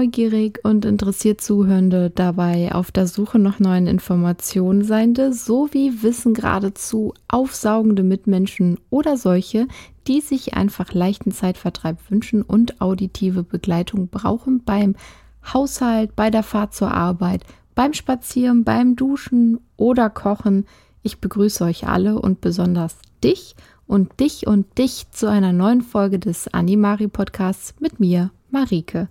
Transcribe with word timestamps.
neugierig 0.00 0.60
und 0.62 0.86
interessiert 0.86 1.42
Zuhörende 1.42 2.08
dabei 2.08 2.74
auf 2.74 2.90
der 2.90 3.06
Suche 3.06 3.38
nach 3.38 3.58
neuen 3.58 3.86
Informationen 3.86 4.82
seiende 4.82 5.34
sowie 5.34 6.02
Wissen 6.02 6.32
geradezu 6.32 7.12
aufsaugende 7.28 8.02
Mitmenschen 8.02 8.78
oder 8.88 9.18
solche, 9.18 9.68
die 10.06 10.22
sich 10.22 10.54
einfach 10.54 10.94
leichten 10.94 11.32
Zeitvertreib 11.32 11.98
wünschen 12.10 12.40
und 12.40 12.80
auditive 12.80 13.42
Begleitung 13.42 14.08
brauchen 14.08 14.64
beim 14.64 14.96
Haushalt, 15.52 16.16
bei 16.16 16.30
der 16.30 16.44
Fahrt 16.44 16.74
zur 16.74 16.92
Arbeit, 16.92 17.44
beim 17.74 17.92
Spazieren, 17.92 18.64
beim 18.64 18.96
Duschen 18.96 19.60
oder 19.76 20.08
Kochen. 20.08 20.64
Ich 21.02 21.20
begrüße 21.20 21.62
euch 21.62 21.86
alle 21.86 22.18
und 22.18 22.40
besonders 22.40 22.96
dich 23.22 23.54
und 23.86 24.18
dich 24.18 24.46
und 24.46 24.78
dich 24.78 25.10
zu 25.10 25.26
einer 25.26 25.52
neuen 25.52 25.82
Folge 25.82 26.18
des 26.18 26.48
Animari 26.48 27.08
Podcasts 27.08 27.74
mit 27.80 28.00
mir, 28.00 28.30
Marike. 28.50 29.08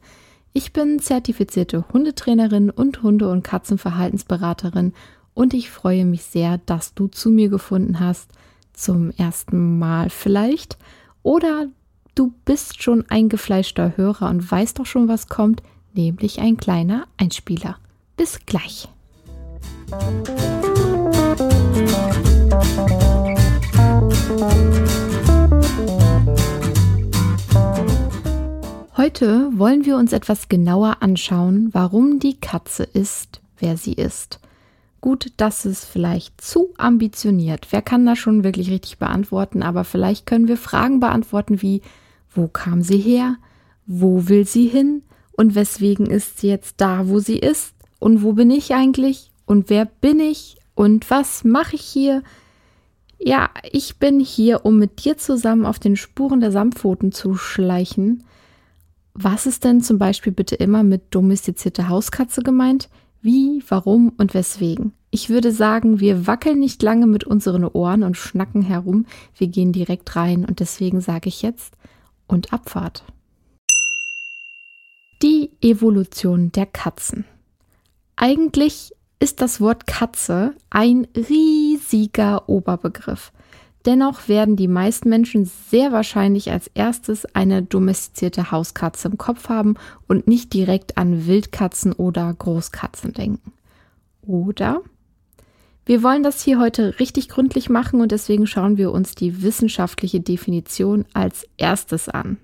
Ich 0.51 0.73
bin 0.73 0.99
zertifizierte 0.99 1.85
Hundetrainerin 1.93 2.71
und 2.71 3.03
Hunde- 3.03 3.29
und 3.29 3.43
Katzenverhaltensberaterin 3.43 4.93
und 5.35 5.53
ich 5.53 5.69
freue 5.69 6.05
mich 6.05 6.23
sehr, 6.23 6.57
dass 6.65 6.95
du 6.95 7.07
zu 7.07 7.29
mir 7.29 7.49
gefunden 7.49 7.99
hast, 7.99 8.31
zum 8.73 9.11
ersten 9.11 9.77
Mal 9.77 10.09
vielleicht, 10.09 10.77
oder 11.21 11.67
du 12.15 12.33
bist 12.45 12.81
schon 12.81 13.05
ein 13.09 13.29
gefleischter 13.29 13.95
Hörer 13.95 14.29
und 14.29 14.49
weißt 14.49 14.79
doch 14.79 14.85
schon, 14.85 15.07
was 15.07 15.27
kommt, 15.27 15.61
nämlich 15.93 16.39
ein 16.39 16.57
kleiner 16.57 17.07
Einspieler. 17.17 17.77
Bis 18.17 18.39
gleich. 18.45 18.89
Heute 29.09 29.49
wollen 29.57 29.85
wir 29.85 29.97
uns 29.97 30.13
etwas 30.13 30.49
genauer 30.49 30.97
anschauen, 30.99 31.69
warum 31.71 32.19
die 32.19 32.39
Katze 32.39 32.83
ist, 32.83 33.41
wer 33.57 33.75
sie 33.75 33.93
ist. 33.93 34.39
Gut, 35.01 35.33
das 35.37 35.65
ist 35.65 35.83
vielleicht 35.83 36.39
zu 36.39 36.75
ambitioniert. 36.77 37.65
Wer 37.71 37.81
kann 37.81 38.05
das 38.05 38.19
schon 38.19 38.43
wirklich 38.43 38.69
richtig 38.69 38.99
beantworten? 38.99 39.63
Aber 39.63 39.83
vielleicht 39.83 40.27
können 40.27 40.47
wir 40.47 40.57
Fragen 40.57 40.99
beantworten 40.99 41.63
wie, 41.63 41.81
wo 42.35 42.47
kam 42.47 42.83
sie 42.83 42.99
her? 42.99 43.37
Wo 43.87 44.27
will 44.27 44.45
sie 44.45 44.67
hin? 44.67 45.01
Und 45.31 45.55
weswegen 45.55 46.05
ist 46.05 46.39
sie 46.39 46.49
jetzt 46.49 46.75
da, 46.77 47.07
wo 47.07 47.17
sie 47.17 47.39
ist? 47.39 47.73
Und 47.97 48.21
wo 48.21 48.33
bin 48.33 48.51
ich 48.51 48.75
eigentlich? 48.75 49.31
Und 49.47 49.71
wer 49.71 49.85
bin 49.85 50.19
ich? 50.19 50.57
Und 50.75 51.09
was 51.09 51.43
mache 51.43 51.77
ich 51.77 51.81
hier? 51.81 52.21
Ja, 53.17 53.49
ich 53.71 53.97
bin 53.97 54.19
hier, 54.19 54.67
um 54.67 54.77
mit 54.77 55.03
dir 55.03 55.17
zusammen 55.17 55.65
auf 55.65 55.79
den 55.79 55.95
Spuren 55.95 56.41
der 56.41 56.51
Samtpfoten 56.51 57.11
zu 57.11 57.33
schleichen. 57.33 58.23
Was 59.13 59.45
ist 59.45 59.63
denn 59.63 59.81
zum 59.81 59.97
Beispiel 59.97 60.31
bitte 60.31 60.55
immer 60.55 60.83
mit 60.83 61.13
domestizierte 61.13 61.89
Hauskatze 61.89 62.41
gemeint? 62.41 62.89
Wie, 63.21 63.63
warum 63.67 64.13
und 64.17 64.33
weswegen? 64.33 64.93
Ich 65.11 65.29
würde 65.29 65.51
sagen, 65.51 65.99
wir 65.99 66.27
wackeln 66.27 66.59
nicht 66.59 66.81
lange 66.83 67.07
mit 67.07 67.23
unseren 67.23 67.65
Ohren 67.65 68.03
und 68.03 68.15
schnacken 68.15 68.61
herum, 68.61 69.05
wir 69.35 69.47
gehen 69.47 69.73
direkt 69.73 70.15
rein 70.15 70.45
und 70.45 70.59
deswegen 70.59 71.01
sage 71.01 71.29
ich 71.29 71.41
jetzt 71.41 71.75
und 72.27 72.53
Abfahrt. 72.53 73.03
Die 75.21 75.51
Evolution 75.61 76.51
der 76.51 76.65
Katzen. 76.65 77.25
Eigentlich 78.15 78.93
ist 79.19 79.41
das 79.41 79.59
Wort 79.59 79.85
Katze 79.87 80.53
ein 80.69 81.07
riesiger 81.15 82.47
Oberbegriff. 82.47 83.33
Dennoch 83.85 84.27
werden 84.27 84.55
die 84.55 84.67
meisten 84.67 85.09
Menschen 85.09 85.45
sehr 85.45 85.91
wahrscheinlich 85.91 86.51
als 86.51 86.69
erstes 86.73 87.25
eine 87.33 87.63
domestizierte 87.63 88.51
Hauskatze 88.51 89.07
im 89.07 89.17
Kopf 89.17 89.47
haben 89.47 89.75
und 90.07 90.27
nicht 90.27 90.53
direkt 90.53 90.97
an 90.97 91.27
Wildkatzen 91.27 91.93
oder 91.93 92.33
Großkatzen 92.33 93.13
denken. 93.13 93.53
Oder? 94.21 94.81
Wir 95.85 96.03
wollen 96.03 96.23
das 96.23 96.43
hier 96.43 96.59
heute 96.59 96.99
richtig 96.99 97.29
gründlich 97.29 97.69
machen 97.69 98.01
und 98.01 98.11
deswegen 98.11 98.45
schauen 98.45 98.77
wir 98.77 98.91
uns 98.91 99.15
die 99.15 99.41
wissenschaftliche 99.41 100.19
Definition 100.19 101.05
als 101.13 101.47
erstes 101.57 102.09
an. 102.09 102.37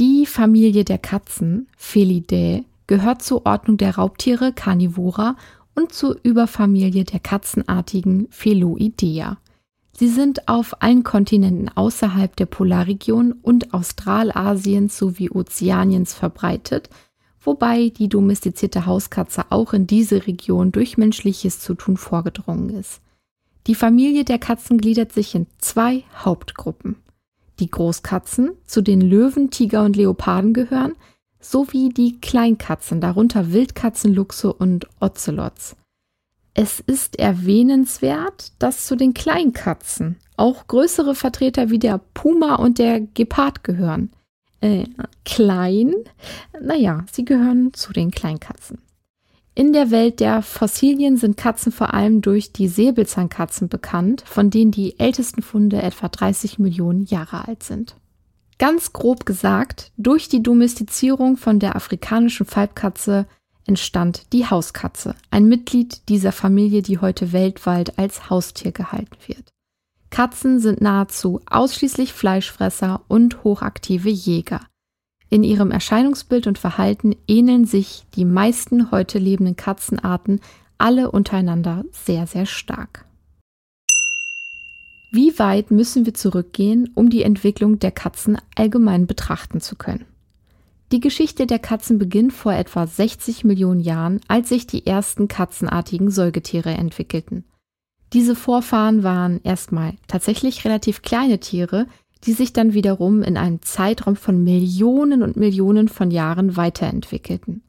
Die 0.00 0.26
Familie 0.26 0.84
der 0.84 0.98
Katzen, 0.98 1.68
Felidae, 1.76 2.64
gehört 2.86 3.22
zur 3.22 3.46
Ordnung 3.46 3.76
der 3.76 3.94
Raubtiere 3.94 4.52
Carnivora 4.52 5.36
und 5.74 5.92
zur 5.92 6.18
Überfamilie 6.24 7.04
der 7.04 7.20
katzenartigen 7.20 8.26
Feloidea. 8.30 9.38
Sie 9.96 10.08
sind 10.08 10.48
auf 10.48 10.82
allen 10.82 11.04
Kontinenten 11.04 11.68
außerhalb 11.68 12.34
der 12.34 12.46
Polarregion 12.46 13.32
und 13.32 13.72
Australasiens 13.72 14.98
sowie 14.98 15.30
Ozeaniens 15.30 16.14
verbreitet, 16.14 16.90
wobei 17.40 17.90
die 17.90 18.08
domestizierte 18.08 18.86
Hauskatze 18.86 19.44
auch 19.50 19.72
in 19.72 19.86
diese 19.86 20.26
Region 20.26 20.72
durch 20.72 20.98
menschliches 20.98 21.60
Zutun 21.60 21.96
vorgedrungen 21.96 22.70
ist. 22.70 23.00
Die 23.68 23.76
Familie 23.76 24.24
der 24.24 24.38
Katzen 24.38 24.78
gliedert 24.78 25.12
sich 25.12 25.34
in 25.34 25.46
zwei 25.58 26.02
Hauptgruppen. 26.24 26.96
Die 27.60 27.70
Großkatzen, 27.70 28.50
zu 28.66 28.82
den 28.82 29.00
Löwen, 29.00 29.50
Tiger 29.50 29.84
und 29.84 29.94
Leoparden 29.94 30.54
gehören, 30.54 30.94
sowie 31.38 31.90
die 31.90 32.20
Kleinkatzen, 32.20 33.00
darunter 33.00 33.52
Wildkatzen, 33.52 34.12
Luchse 34.12 34.52
und 34.52 34.88
Ocelots. 34.98 35.76
Es 36.54 36.78
ist 36.78 37.18
erwähnenswert, 37.18 38.52
dass 38.60 38.86
zu 38.86 38.94
den 38.94 39.12
Kleinkatzen 39.12 40.16
auch 40.36 40.68
größere 40.68 41.16
Vertreter 41.16 41.70
wie 41.70 41.80
der 41.80 42.00
Puma 42.14 42.54
und 42.54 42.78
der 42.78 43.00
Gepard 43.00 43.64
gehören. 43.64 44.10
Äh, 44.60 44.84
klein? 45.24 45.92
Naja, 46.60 47.04
sie 47.10 47.24
gehören 47.24 47.74
zu 47.74 47.92
den 47.92 48.12
Kleinkatzen. 48.12 48.78
In 49.56 49.72
der 49.72 49.90
Welt 49.90 50.20
der 50.20 50.42
Fossilien 50.42 51.16
sind 51.16 51.36
Katzen 51.36 51.70
vor 51.70 51.92
allem 51.94 52.22
durch 52.22 52.52
die 52.52 52.66
Säbelzahnkatzen 52.66 53.68
bekannt, 53.68 54.22
von 54.26 54.50
denen 54.50 54.70
die 54.70 54.98
ältesten 54.98 55.42
Funde 55.42 55.82
etwa 55.82 56.08
30 56.08 56.58
Millionen 56.58 57.04
Jahre 57.04 57.46
alt 57.46 57.62
sind. 57.62 57.96
Ganz 58.58 58.92
grob 58.92 59.26
gesagt, 59.26 59.92
durch 59.96 60.28
die 60.28 60.42
Domestizierung 60.42 61.36
von 61.36 61.58
der 61.58 61.76
afrikanischen 61.76 62.46
Falbkatze 62.46 63.26
entstand 63.66 64.32
die 64.32 64.46
Hauskatze, 64.46 65.14
ein 65.30 65.46
Mitglied 65.46 66.08
dieser 66.08 66.32
Familie, 66.32 66.82
die 66.82 66.98
heute 66.98 67.32
weltweit 67.32 67.98
als 67.98 68.30
Haustier 68.30 68.72
gehalten 68.72 69.16
wird. 69.26 69.52
Katzen 70.10 70.60
sind 70.60 70.80
nahezu 70.80 71.40
ausschließlich 71.46 72.12
Fleischfresser 72.12 73.02
und 73.08 73.42
hochaktive 73.42 74.10
Jäger. 74.10 74.60
In 75.28 75.42
ihrem 75.42 75.72
Erscheinungsbild 75.72 76.46
und 76.46 76.58
Verhalten 76.58 77.16
ähneln 77.26 77.64
sich 77.64 78.04
die 78.14 78.24
meisten 78.24 78.92
heute 78.92 79.18
lebenden 79.18 79.56
Katzenarten 79.56 80.40
alle 80.78 81.10
untereinander 81.10 81.84
sehr, 81.90 82.26
sehr 82.26 82.46
stark. 82.46 83.04
Wie 85.10 85.38
weit 85.38 85.70
müssen 85.70 86.06
wir 86.06 86.14
zurückgehen, 86.14 86.90
um 86.94 87.10
die 87.10 87.22
Entwicklung 87.22 87.78
der 87.78 87.92
Katzen 87.92 88.38
allgemein 88.56 89.06
betrachten 89.06 89.60
zu 89.60 89.76
können? 89.76 90.04
Die 90.94 91.00
Geschichte 91.00 91.48
der 91.48 91.58
Katzen 91.58 91.98
beginnt 91.98 92.32
vor 92.32 92.52
etwa 92.52 92.86
60 92.86 93.42
Millionen 93.42 93.80
Jahren, 93.80 94.20
als 94.28 94.48
sich 94.48 94.68
die 94.68 94.86
ersten 94.86 95.26
katzenartigen 95.26 96.08
Säugetiere 96.08 96.70
entwickelten. 96.70 97.42
Diese 98.12 98.36
Vorfahren 98.36 99.02
waren 99.02 99.40
erstmal 99.42 99.94
tatsächlich 100.06 100.64
relativ 100.64 101.02
kleine 101.02 101.40
Tiere, 101.40 101.88
die 102.22 102.32
sich 102.32 102.52
dann 102.52 102.74
wiederum 102.74 103.24
in 103.24 103.36
einem 103.36 103.60
Zeitraum 103.60 104.14
von 104.14 104.44
Millionen 104.44 105.24
und 105.24 105.34
Millionen 105.34 105.88
von 105.88 106.12
Jahren 106.12 106.56
weiterentwickelten. 106.56 107.64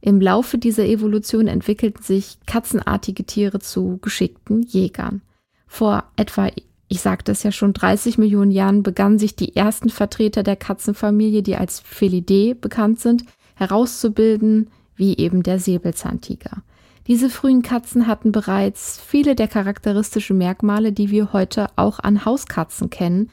Im 0.00 0.20
Laufe 0.20 0.56
dieser 0.56 0.84
Evolution 0.84 1.48
entwickelten 1.48 2.04
sich 2.04 2.38
katzenartige 2.46 3.24
Tiere 3.24 3.58
zu 3.58 3.98
geschickten 4.00 4.62
Jägern. 4.62 5.22
Vor 5.66 6.04
etwa 6.14 6.48
ich 6.90 7.00
sagte 7.00 7.30
es 7.30 7.44
ja 7.44 7.52
schon, 7.52 7.72
30 7.72 8.18
Millionen 8.18 8.50
Jahren 8.50 8.82
begannen 8.82 9.20
sich 9.20 9.36
die 9.36 9.54
ersten 9.54 9.90
Vertreter 9.90 10.42
der 10.42 10.56
Katzenfamilie, 10.56 11.44
die 11.44 11.54
als 11.54 11.78
Felidae 11.78 12.54
bekannt 12.54 12.98
sind, 12.98 13.24
herauszubilden, 13.54 14.70
wie 14.96 15.16
eben 15.16 15.44
der 15.44 15.60
Säbelzahntiger. 15.60 16.64
Diese 17.06 17.30
frühen 17.30 17.62
Katzen 17.62 18.08
hatten 18.08 18.32
bereits 18.32 19.00
viele 19.00 19.36
der 19.36 19.46
charakteristischen 19.46 20.36
Merkmale, 20.36 20.92
die 20.92 21.10
wir 21.10 21.32
heute 21.32 21.68
auch 21.76 22.00
an 22.00 22.24
Hauskatzen 22.24 22.90
kennen, 22.90 23.30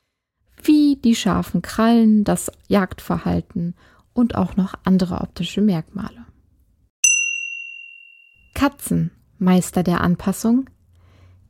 wie 0.61 0.97
die 0.97 1.15
scharfen 1.15 1.63
Krallen, 1.63 2.23
das 2.23 2.51
Jagdverhalten 2.67 3.73
und 4.13 4.35
auch 4.35 4.55
noch 4.55 4.75
andere 4.83 5.21
optische 5.21 5.61
Merkmale. 5.61 6.25
Katzen, 8.53 9.09
Meister 9.39 9.81
der 9.81 10.01
Anpassung, 10.01 10.69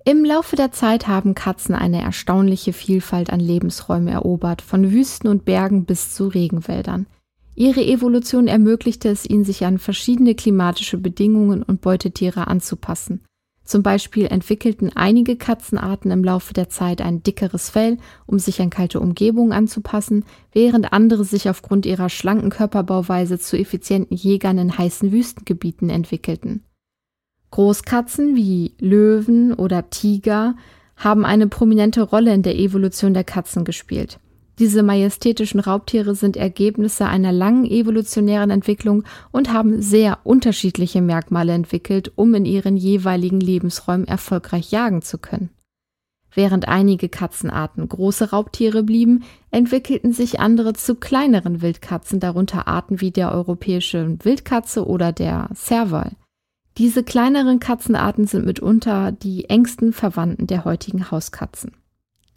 im 0.08 0.24
Laufe 0.24 0.56
der 0.56 0.72
Zeit 0.72 1.10
haben 1.10 1.36
Katzen 1.36 1.76
eine 1.76 2.02
erstaunliche 2.02 2.72
Vielfalt 2.72 3.30
an 3.30 3.42
Lebensräumen 3.42 4.08
erobert, 4.08 4.62
von 4.62 4.90
Wüsten 4.94 5.28
und 5.28 5.44
Bergen 5.44 5.84
bis 5.84 6.16
zu 6.16 6.30
Regenwäldern. 6.30 7.08
Ihre 7.56 7.84
Evolution 7.84 8.48
ermöglichte 8.48 9.10
es 9.10 9.30
ihnen, 9.30 9.44
sich 9.44 9.66
an 9.66 9.80
verschiedene 9.80 10.34
klimatische 10.34 10.98
Bedingungen 10.98 11.62
und 11.62 11.82
Beutetiere 11.82 12.48
anzupassen. 12.48 13.26
Zum 13.66 13.84
Beispiel 13.84 14.28
entwickelten 14.28 14.92
einige 14.96 15.36
Katzenarten 15.36 16.10
im 16.12 16.24
Laufe 16.24 16.54
der 16.54 16.70
Zeit 16.70 17.02
ein 17.02 17.22
dickeres 17.22 17.70
Fell, 17.70 17.98
um 18.26 18.40
sich 18.40 18.62
an 18.62 18.70
kalte 18.70 19.02
Umgebungen 19.02 19.52
anzupassen, 19.52 20.24
während 20.54 20.94
andere 20.94 21.26
sich 21.26 21.50
aufgrund 21.50 21.86
ihrer 21.86 22.08
schlanken 22.08 22.50
Körperbauweise 22.50 23.40
zu 23.40 23.58
effizienten 23.60 24.16
Jägern 24.16 24.58
in 24.58 24.78
heißen 24.78 25.12
Wüstengebieten 25.12 25.90
entwickelten. 25.90 26.64
Großkatzen 27.52 28.36
wie 28.36 28.74
Löwen 28.80 29.54
oder 29.54 29.90
Tiger 29.90 30.56
haben 30.96 31.26
eine 31.26 31.48
prominente 31.48 32.02
Rolle 32.02 32.34
in 32.34 32.44
der 32.44 32.58
Evolution 32.58 33.14
der 33.14 33.24
Katzen 33.24 33.64
gespielt. 33.64 34.20
Diese 34.60 34.82
majestätischen 34.82 35.60
Raubtiere 35.60 36.16
sind 36.16 36.36
Ergebnisse 36.36 37.06
einer 37.06 37.32
langen 37.32 37.66
evolutionären 37.66 38.50
Entwicklung 38.50 39.04
und 39.32 39.54
haben 39.54 39.82
sehr 39.84 40.20
unterschiedliche 40.24 41.02
Merkmale 41.02 41.54
entwickelt, 41.54 42.12
um 42.16 42.34
in 42.34 42.46
ihren 42.46 42.76
jeweiligen 42.76 43.40
Lebensräumen 43.40 44.08
erfolgreich 44.08 44.72
jagen 44.72 45.04
zu 45.04 45.20
können. 45.20 45.52
Während 46.34 46.68
einige 46.68 47.08
Katzenarten 47.08 47.88
große 47.88 48.32
Raubtiere 48.32 48.84
blieben, 48.84 49.24
entwickelten 49.52 50.12
sich 50.12 50.40
andere 50.40 50.74
zu 50.74 50.96
kleineren 50.96 51.62
Wildkatzen, 51.62 52.20
darunter 52.20 52.68
Arten 52.68 53.00
wie 53.00 53.12
der 53.12 53.32
europäische 53.32 54.18
Wildkatze 54.24 54.86
oder 54.86 55.12
der 55.12 55.50
Serval. 55.54 56.12
Diese 56.78 57.04
kleineren 57.04 57.60
Katzenarten 57.60 58.28
sind 58.28 58.46
mitunter 58.46 59.12
die 59.12 59.50
engsten 59.50 59.94
Verwandten 59.94 60.46
der 60.46 60.64
heutigen 60.64 61.10
Hauskatzen. 61.10 61.72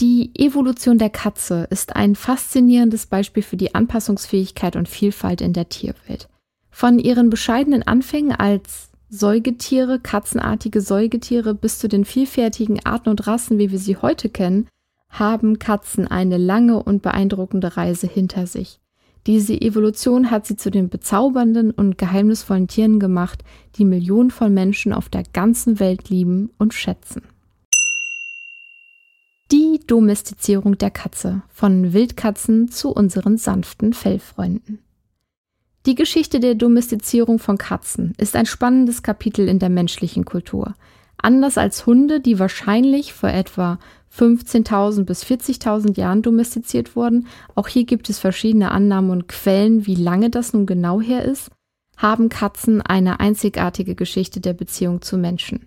Die 0.01 0.31
Evolution 0.35 0.97
der 0.97 1.11
Katze 1.11 1.67
ist 1.69 1.95
ein 1.95 2.15
faszinierendes 2.15 3.07
Beispiel 3.07 3.43
für 3.43 3.59
die 3.59 3.75
Anpassungsfähigkeit 3.75 4.77
und 4.77 4.89
Vielfalt 4.89 5.43
in 5.43 5.53
der 5.53 5.69
Tierwelt. 5.69 6.31
Von 6.71 6.99
ihren 6.99 7.29
bescheidenen 7.29 7.83
Anfängen 7.83 8.33
als 8.33 8.89
Säugetiere, 9.11 10.01
katzenartige 10.01 10.81
Säugetiere 10.81 11.55
bis 11.55 11.79
zu 11.79 11.89
den 11.89 12.07
vielfältigen 12.07 12.81
Arten 12.87 13.11
und 13.11 13.27
Rassen, 13.27 13.59
wie 13.59 13.71
wir 13.71 13.79
sie 13.79 13.99
heute 13.99 14.31
kennen, 14.31 14.69
haben 15.11 15.59
Katzen 15.59 16.07
eine 16.07 16.39
lange 16.39 16.83
und 16.83 17.03
beeindruckende 17.03 17.77
Reise 17.77 18.07
hinter 18.07 18.47
sich. 18.47 18.81
Diese 19.27 19.61
Evolution 19.61 20.31
hat 20.31 20.47
sie 20.47 20.57
zu 20.57 20.71
den 20.71 20.89
bezaubernden 20.89 21.71
und 21.71 21.99
geheimnisvollen 21.99 22.69
Tieren 22.69 22.99
gemacht, 22.99 23.45
die 23.77 23.85
Millionen 23.85 24.31
von 24.31 24.55
Menschen 24.55 24.93
auf 24.93 25.09
der 25.09 25.25
ganzen 25.33 25.79
Welt 25.79 26.09
lieben 26.09 26.51
und 26.59 26.73
schätzen. 26.73 27.23
Die 29.53 29.81
Domestizierung 29.87 30.79
der 30.79 30.91
Katze 30.91 31.43
von 31.49 31.93
Wildkatzen 31.93 32.71
zu 32.71 32.91
unseren 32.91 33.37
sanften 33.37 33.93
Fellfreunden. 33.93 34.79
Die 35.87 35.95
Geschichte 35.95 36.41
der 36.41 36.55
Domestizierung 36.55 37.39
von 37.39 37.59
Katzen 37.59 38.13
ist 38.17 38.37
ein 38.37 38.47
spannendes 38.47 39.03
Kapitel 39.03 39.49
in 39.49 39.59
der 39.59 39.71
menschlichen 39.71 40.25
Kultur. 40.25 40.75
Anders 41.17 41.59
als 41.59 41.85
Hunde, 41.85 42.21
die 42.21 42.39
wahrscheinlich 42.39 43.13
vor 43.13 43.31
etwa 43.31 43.79
15.000 44.17 45.05
bis 45.05 45.25
40.000 45.25 45.97
Jahren 45.99 46.23
domestiziert 46.23 46.97
wurden, 46.97 47.27
auch 47.55 47.69
hier 47.69 47.85
gibt 47.85 48.11
es 48.11 48.19
verschiedene 48.19 48.71
Annahmen 48.73 49.11
und 49.11 49.29
Quellen, 49.29 49.87
wie 49.87 49.95
lange 49.95 50.31
das 50.31 50.53
nun 50.53 50.67
genau 50.67 51.01
her 51.01 51.25
ist, 51.25 51.51
haben 51.97 52.29
Katzen 52.29 52.81
eine 52.83 53.21
einzigartige 53.21 53.95
Geschichte 53.95 54.41
der 54.41 54.55
Beziehung 54.55 55.03
zu 55.03 55.17
Menschen. 55.17 55.67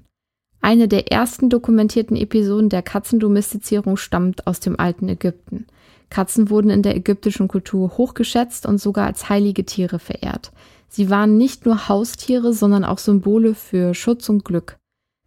Eine 0.62 0.88
der 0.88 1.12
ersten 1.12 1.50
dokumentierten 1.50 2.16
Episoden 2.16 2.69
der 2.69 2.81
Katzendomestizierung 2.81 3.98
stammt 3.98 4.48
aus 4.48 4.60
dem 4.60 4.80
alten 4.80 5.10
Ägypten. 5.10 5.68
Katzen 6.10 6.50
wurden 6.50 6.69
in 6.69 6.84
der 6.84 6.95
ägyptischen 6.95 7.48
Kultur 7.48 7.98
hochgeschätzt 7.98 8.66
und 8.66 8.80
sogar 8.80 9.07
als 9.07 9.30
heilige 9.30 9.66
Tiere 9.66 10.00
verehrt. 10.00 10.51
Sie 10.88 11.10
waren 11.10 11.38
nicht 11.38 11.66
nur 11.66 11.90
Haustiere, 11.90 12.54
sondern 12.54 12.86
auch 12.86 13.00
Symbole 13.00 13.56
für 13.56 13.94
Schutz 13.94 14.30
und 14.30 14.45
Glück. 14.45 14.78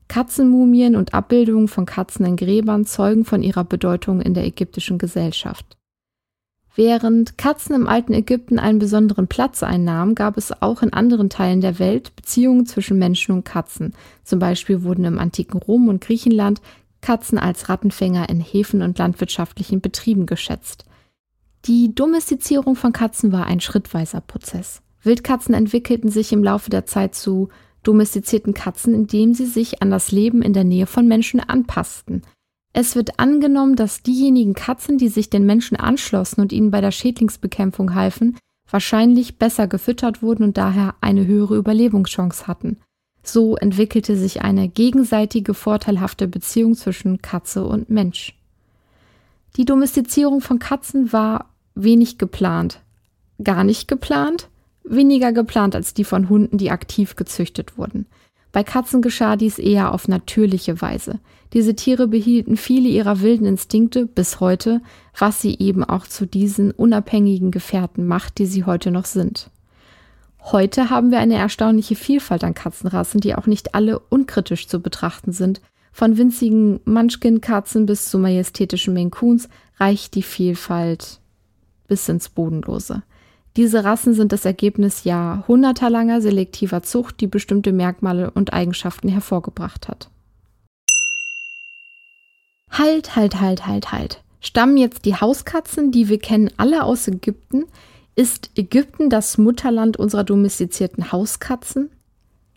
Katzenmumien 0.08 0.96
und 0.96 1.14
Abbildungen 1.14 1.68
von 1.68 1.86
Katzen 1.86 2.24
in 2.24 2.36
Gräbern 2.36 2.86
zeugen 2.86 3.24
von 3.24 3.42
ihrer 3.42 3.64
Bedeutung 3.64 4.20
in 4.20 4.34
der 4.34 4.44
ägyptischen 4.44 4.98
Gesellschaft. 4.98 5.76
Während 6.74 7.38
Katzen 7.38 7.74
im 7.74 7.88
alten 7.88 8.12
Ägypten 8.12 8.58
einen 8.58 8.78
besonderen 8.78 9.28
Platz 9.28 9.62
einnahmen, 9.62 10.14
gab 10.14 10.36
es 10.36 10.62
auch 10.62 10.82
in 10.82 10.92
anderen 10.92 11.30
Teilen 11.30 11.62
der 11.62 11.78
Welt 11.78 12.14
Beziehungen 12.16 12.66
zwischen 12.66 12.98
Menschen 12.98 13.34
und 13.34 13.44
Katzen. 13.44 13.94
Zum 14.24 14.38
Beispiel 14.38 14.82
wurden 14.82 15.06
im 15.06 15.18
antiken 15.18 15.58
Rom 15.58 15.88
und 15.88 16.02
Griechenland 16.02 16.60
Katzen 17.00 17.38
als 17.38 17.70
Rattenfänger 17.70 18.28
in 18.28 18.40
Häfen 18.40 18.82
und 18.82 18.98
landwirtschaftlichen 18.98 19.80
Betrieben 19.80 20.26
geschätzt. 20.26 20.84
Die 21.64 21.94
Domestizierung 21.94 22.76
von 22.76 22.92
Katzen 22.92 23.32
war 23.32 23.46
ein 23.46 23.60
schrittweiser 23.60 24.20
Prozess. 24.20 24.82
Wildkatzen 25.02 25.54
entwickelten 25.54 26.10
sich 26.10 26.32
im 26.32 26.44
Laufe 26.44 26.68
der 26.68 26.84
Zeit 26.84 27.14
zu 27.14 27.48
domestizierten 27.86 28.54
Katzen, 28.54 28.94
indem 28.94 29.34
sie 29.34 29.46
sich 29.46 29.82
an 29.82 29.90
das 29.90 30.12
Leben 30.12 30.42
in 30.42 30.52
der 30.52 30.64
Nähe 30.64 30.86
von 30.86 31.06
Menschen 31.06 31.40
anpassten. 31.40 32.22
Es 32.72 32.94
wird 32.94 33.18
angenommen, 33.18 33.76
dass 33.76 34.02
diejenigen 34.02 34.54
Katzen, 34.54 34.98
die 34.98 35.08
sich 35.08 35.30
den 35.30 35.46
Menschen 35.46 35.76
anschlossen 35.76 36.40
und 36.40 36.52
ihnen 36.52 36.70
bei 36.70 36.80
der 36.80 36.90
Schädlingsbekämpfung 36.90 37.94
halfen, 37.94 38.36
wahrscheinlich 38.70 39.38
besser 39.38 39.66
gefüttert 39.66 40.22
wurden 40.22 40.42
und 40.42 40.58
daher 40.58 40.94
eine 41.00 41.26
höhere 41.26 41.56
Überlebungschance 41.56 42.46
hatten. 42.46 42.78
So 43.22 43.56
entwickelte 43.56 44.16
sich 44.16 44.42
eine 44.42 44.68
gegenseitige 44.68 45.54
vorteilhafte 45.54 46.28
Beziehung 46.28 46.74
zwischen 46.74 47.22
Katze 47.22 47.64
und 47.64 47.90
Mensch. 47.90 48.34
Die 49.56 49.64
Domestizierung 49.64 50.40
von 50.40 50.58
Katzen 50.58 51.12
war 51.12 51.50
wenig 51.74 52.18
geplant. 52.18 52.82
Gar 53.42 53.64
nicht 53.64 53.88
geplant? 53.88 54.48
Weniger 54.88 55.32
geplant 55.32 55.74
als 55.74 55.94
die 55.94 56.04
von 56.04 56.28
Hunden, 56.28 56.58
die 56.58 56.70
aktiv 56.70 57.16
gezüchtet 57.16 57.76
wurden. 57.76 58.06
Bei 58.52 58.64
Katzen 58.64 59.02
geschah 59.02 59.36
dies 59.36 59.58
eher 59.58 59.92
auf 59.92 60.08
natürliche 60.08 60.80
Weise. 60.80 61.18
Diese 61.52 61.76
Tiere 61.76 62.08
behielten 62.08 62.56
viele 62.56 62.88
ihrer 62.88 63.20
wilden 63.20 63.46
Instinkte 63.46 64.06
bis 64.06 64.40
heute, 64.40 64.80
was 65.18 65.42
sie 65.42 65.58
eben 65.58 65.84
auch 65.84 66.06
zu 66.06 66.26
diesen 66.26 66.70
unabhängigen 66.70 67.50
Gefährten 67.50 68.06
macht, 68.06 68.38
die 68.38 68.46
sie 68.46 68.64
heute 68.64 68.90
noch 68.90 69.04
sind. 69.04 69.50
Heute 70.40 70.90
haben 70.90 71.10
wir 71.10 71.18
eine 71.18 71.34
erstaunliche 71.34 71.96
Vielfalt 71.96 72.44
an 72.44 72.54
Katzenrassen, 72.54 73.20
die 73.20 73.34
auch 73.34 73.46
nicht 73.46 73.74
alle 73.74 73.98
unkritisch 73.98 74.68
zu 74.68 74.80
betrachten 74.80 75.32
sind. 75.32 75.60
Von 75.92 76.16
winzigen 76.16 76.80
Munchkin-Katzen 76.84 77.84
bis 77.84 78.08
zu 78.08 78.18
majestätischen 78.18 78.94
Maine 78.94 79.10
Coons 79.10 79.48
reicht 79.78 80.14
die 80.14 80.22
Vielfalt 80.22 81.20
bis 81.88 82.08
ins 82.08 82.28
Bodenlose. 82.28 83.02
Diese 83.56 83.84
Rassen 83.84 84.12
sind 84.12 84.32
das 84.32 84.44
Ergebnis 84.44 85.04
jahrhundertelanger 85.04 86.20
selektiver 86.20 86.82
Zucht, 86.82 87.20
die 87.20 87.26
bestimmte 87.26 87.72
Merkmale 87.72 88.30
und 88.30 88.52
Eigenschaften 88.52 89.08
hervorgebracht 89.08 89.88
hat. 89.88 90.10
Halt, 92.70 93.16
halt, 93.16 93.40
halt, 93.40 93.66
halt, 93.66 93.92
halt. 93.92 94.22
Stammen 94.40 94.76
jetzt 94.76 95.06
die 95.06 95.14
Hauskatzen, 95.14 95.90
die 95.90 96.08
wir 96.10 96.18
kennen, 96.18 96.50
alle 96.58 96.84
aus 96.84 97.08
Ägypten? 97.08 97.64
Ist 98.14 98.50
Ägypten 98.56 99.08
das 99.08 99.38
Mutterland 99.38 99.96
unserer 99.96 100.24
domestizierten 100.24 101.10
Hauskatzen? 101.10 101.90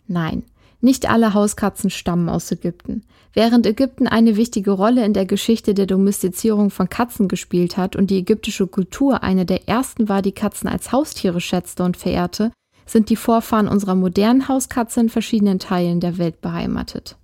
Nein. 0.06 0.44
Nicht 0.82 1.08
alle 1.08 1.32
Hauskatzen 1.32 1.90
stammen 1.90 2.28
aus 2.28 2.50
Ägypten. 2.52 3.04
Während 3.32 3.64
Ägypten 3.64 4.08
eine 4.08 4.36
wichtige 4.36 4.72
Rolle 4.72 5.04
in 5.04 5.12
der 5.12 5.24
Geschichte 5.24 5.72
der 5.72 5.86
Domestizierung 5.86 6.70
von 6.70 6.88
Katzen 6.88 7.28
gespielt 7.28 7.76
hat 7.76 7.94
und 7.94 8.10
die 8.10 8.18
ägyptische 8.18 8.66
Kultur 8.66 9.22
eine 9.22 9.46
der 9.46 9.68
ersten 9.68 10.08
war, 10.08 10.20
die 10.20 10.32
Katzen 10.32 10.68
als 10.68 10.90
Haustiere 10.90 11.40
schätzte 11.40 11.84
und 11.84 11.96
verehrte, 11.96 12.50
sind 12.86 13.08
die 13.08 13.16
Vorfahren 13.16 13.68
unserer 13.68 13.94
modernen 13.94 14.48
Hauskatze 14.48 15.00
in 15.00 15.08
verschiedenen 15.08 15.60
Teilen 15.60 16.00
der 16.00 16.18
Welt 16.18 16.40
beheimatet. 16.40 17.16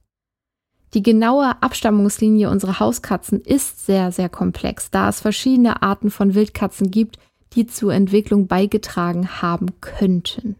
Die 0.94 1.02
genaue 1.02 1.60
Abstammungslinie 1.60 2.48
unserer 2.48 2.78
Hauskatzen 2.78 3.40
ist 3.40 3.84
sehr, 3.84 4.12
sehr 4.12 4.28
komplex, 4.28 4.90
da 4.90 5.08
es 5.08 5.20
verschiedene 5.20 5.82
Arten 5.82 6.10
von 6.10 6.34
Wildkatzen 6.34 6.92
gibt, 6.92 7.18
die 7.54 7.66
zur 7.66 7.92
Entwicklung 7.92 8.46
beigetragen 8.46 9.42
haben 9.42 9.80
könnten. 9.80 10.54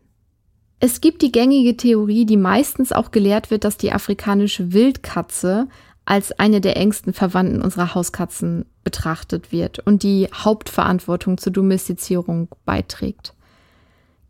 Es 0.78 1.00
gibt 1.00 1.22
die 1.22 1.32
gängige 1.32 1.76
Theorie, 1.76 2.26
die 2.26 2.36
meistens 2.36 2.92
auch 2.92 3.10
gelehrt 3.10 3.50
wird, 3.50 3.64
dass 3.64 3.78
die 3.78 3.92
afrikanische 3.92 4.72
Wildkatze 4.72 5.68
als 6.04 6.38
eine 6.38 6.60
der 6.60 6.76
engsten 6.76 7.12
Verwandten 7.12 7.62
unserer 7.62 7.94
Hauskatzen 7.94 8.66
betrachtet 8.84 9.50
wird 9.52 9.80
und 9.80 10.02
die 10.02 10.28
Hauptverantwortung 10.32 11.38
zur 11.38 11.52
Domestizierung 11.52 12.48
beiträgt. 12.64 13.34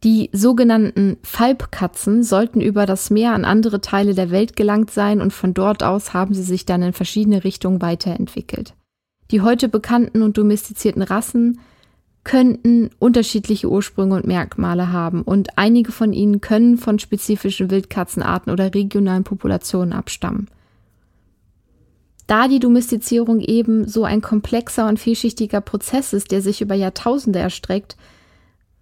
Die 0.05 0.31
sogenannten 0.33 1.17
Falbkatzen 1.23 2.23
sollten 2.23 2.61
über 2.61 2.87
das 2.87 3.11
Meer 3.11 3.33
an 3.33 3.45
andere 3.45 3.81
Teile 3.81 4.15
der 4.15 4.31
Welt 4.31 4.55
gelangt 4.57 4.91
sein 4.91 5.21
und 5.21 5.33
von 5.33 5.53
dort 5.53 5.83
aus 5.83 6.15
haben 6.15 6.33
sie 6.33 6.43
sich 6.43 6.65
dann 6.65 6.83
in 6.83 6.93
verschiedene 6.93 7.45
Richtungen 7.45 7.83
weiterentwickelt. 7.83 8.75
Die 9.31 9.41
heute 9.41 9.69
bekannten 9.69 10.23
und 10.23 10.39
domestizierten 10.39 11.03
Rassen 11.03 11.61
könnten 12.27 12.91
unterschiedliche 12.99 13.71
Ursprünge 13.71 14.17
und 14.17 14.27
Merkmale 14.27 14.91
haben 14.91 15.23
und 15.23 15.57
einige 15.57 15.93
von 15.93 16.13
ihnen 16.13 16.41
können 16.41 16.77
von 16.77 16.99
spezifischen 16.99 17.71
Wildkatzenarten 17.71 18.53
oder 18.53 18.75
regionalen 18.75 19.23
Populationen 19.23 19.93
abstammen. 19.93 20.49
Da 22.27 22.49
die 22.49 22.59
Domestizierung 22.59 23.39
eben 23.39 23.87
so 23.87 24.03
ein 24.03 24.23
komplexer 24.23 24.89
und 24.89 24.99
vielschichtiger 24.99 25.61
Prozess 25.61 26.13
ist, 26.13 26.33
der 26.33 26.43
sich 26.43 26.61
über 26.61 26.75
Jahrtausende 26.75 27.39
erstreckt 27.39 27.97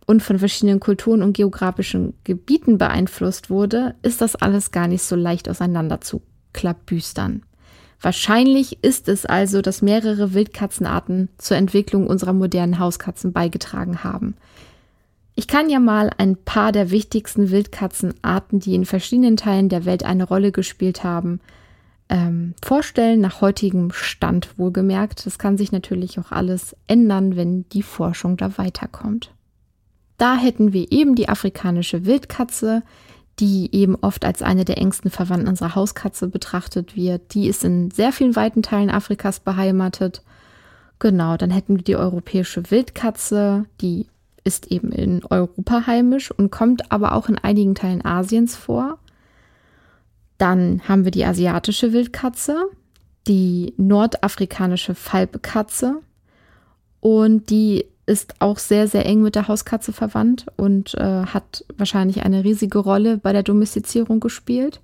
und 0.07 0.23
von 0.23 0.39
verschiedenen 0.39 0.81
Kulturen 0.81 1.23
und 1.23 1.37
geografischen 1.37 2.15
Gebieten 2.25 2.79
beeinflusst 2.79 3.51
wurde, 3.51 3.95
ist 4.01 4.23
das 4.23 4.37
alles 4.37 4.71
gar 4.71 4.89
nicht 4.89 5.03
so 5.03 5.17
leicht 5.17 5.51
auseinander 5.51 6.01
zu 6.01 6.23
Klabüstern. 6.55 7.43
Wahrscheinlich 8.05 8.85
ist 8.85 9.09
es 9.09 9.25
also, 9.25 9.63
dass 9.63 9.81
mehrere 9.81 10.35
Wildkatzenarten 10.35 11.31
zur 11.39 11.57
Entwicklung 11.57 12.07
unserer 12.07 12.35
modernen 12.35 12.79
Hauskatzen 12.79 13.33
beigetragen 13.33 14.05
haben. 14.05 14.37
Ich 15.37 15.49
kann 15.49 15.71
ja 15.71 15.81
mal 15.81 16.11
ein 16.19 16.37
paar 16.37 16.71
der 16.71 16.91
wichtigsten 16.91 17.51
Wildkatzenarten, 17.51 18.61
die 18.61 18.75
in 18.75 18.85
verschiedenen 18.85 19.39
Teilen 19.39 19.71
der 19.71 19.87
Welt 19.87 20.05
eine 20.05 20.25
Rolle 20.25 20.53
gespielt 20.53 21.03
haben, 21.03 21.41
ähm, 22.11 22.53
vorstellen, 22.63 23.23
nach 23.23 23.41
heutigem 23.41 23.91
Stand 23.91 24.59
wohlgemerkt. 24.59 25.25
Das 25.25 25.39
kann 25.39 25.57
sich 25.57 25.73
natürlich 25.73 26.19
auch 26.19 26.31
alles 26.31 26.77
ändern, 26.87 27.37
wenn 27.37 27.67
die 27.71 27.83
Forschung 27.83 28.37
da 28.37 28.59
weiterkommt. 28.59 29.31
Da 30.19 30.37
hätten 30.37 30.75
wir 30.75 30.93
eben 30.93 31.15
die 31.15 31.31
afrikanische 31.31 32.05
Wildkatze, 32.05 32.83
die 33.41 33.75
eben 33.75 33.97
oft 33.97 34.25
als 34.25 34.43
eine 34.43 34.65
der 34.65 34.79
engsten 34.79 35.11
Verwandten 35.11 35.49
unserer 35.49 35.75
Hauskatze 35.75 36.29
betrachtet 36.29 36.97
wird. 36.97 37.35
Die 37.35 37.49
ist 37.49 37.65
in 37.65 37.91
sehr 37.91 38.13
vielen 38.13 38.37
weiten 38.37 38.63
Teilen 38.63 38.91
Afrikas 38.91 39.41
beheimatet. 39.41 40.23
Genau, 40.99 41.37
dann 41.37 41.51
hätten 41.51 41.77
wir 41.77 41.83
die 41.83 41.97
europäische 41.97 42.71
Wildkatze, 42.71 43.67
die 43.81 44.07
ist 44.45 44.71
eben 44.71 44.93
in 44.93 45.25
Europa 45.25 45.87
heimisch 45.87 46.31
und 46.31 46.51
kommt 46.51 46.93
aber 46.93 47.13
auch 47.13 47.29
in 47.29 47.39
einigen 47.39 47.75
Teilen 47.75 48.05
Asiens 48.05 48.55
vor. 48.55 48.99
Dann 50.39 50.83
haben 50.87 51.05
wir 51.05 51.11
die 51.11 51.25
asiatische 51.25 51.93
Wildkatze, 51.93 52.67
die 53.27 53.73
nordafrikanische 53.79 54.95
Falbkatze 54.95 56.03
und 57.01 57.51
die 57.51 57.87
ist 58.07 58.35
auch 58.41 58.59
sehr, 58.59 58.87
sehr 58.87 59.07
eng 59.07 59.23
mit 59.23 59.35
der 59.35 59.49
Hauskatze 59.49 59.93
verwandt 59.93 60.47
und 60.57 60.95
äh, 60.95 61.25
hat 61.27 61.65
wahrscheinlich 61.77 62.23
eine 62.23 62.45
riesige 62.45 62.79
Rolle 62.79 63.17
bei 63.17 63.33
der 63.33 63.43
Domestizierung 63.43 64.21
gespielt. 64.21 64.81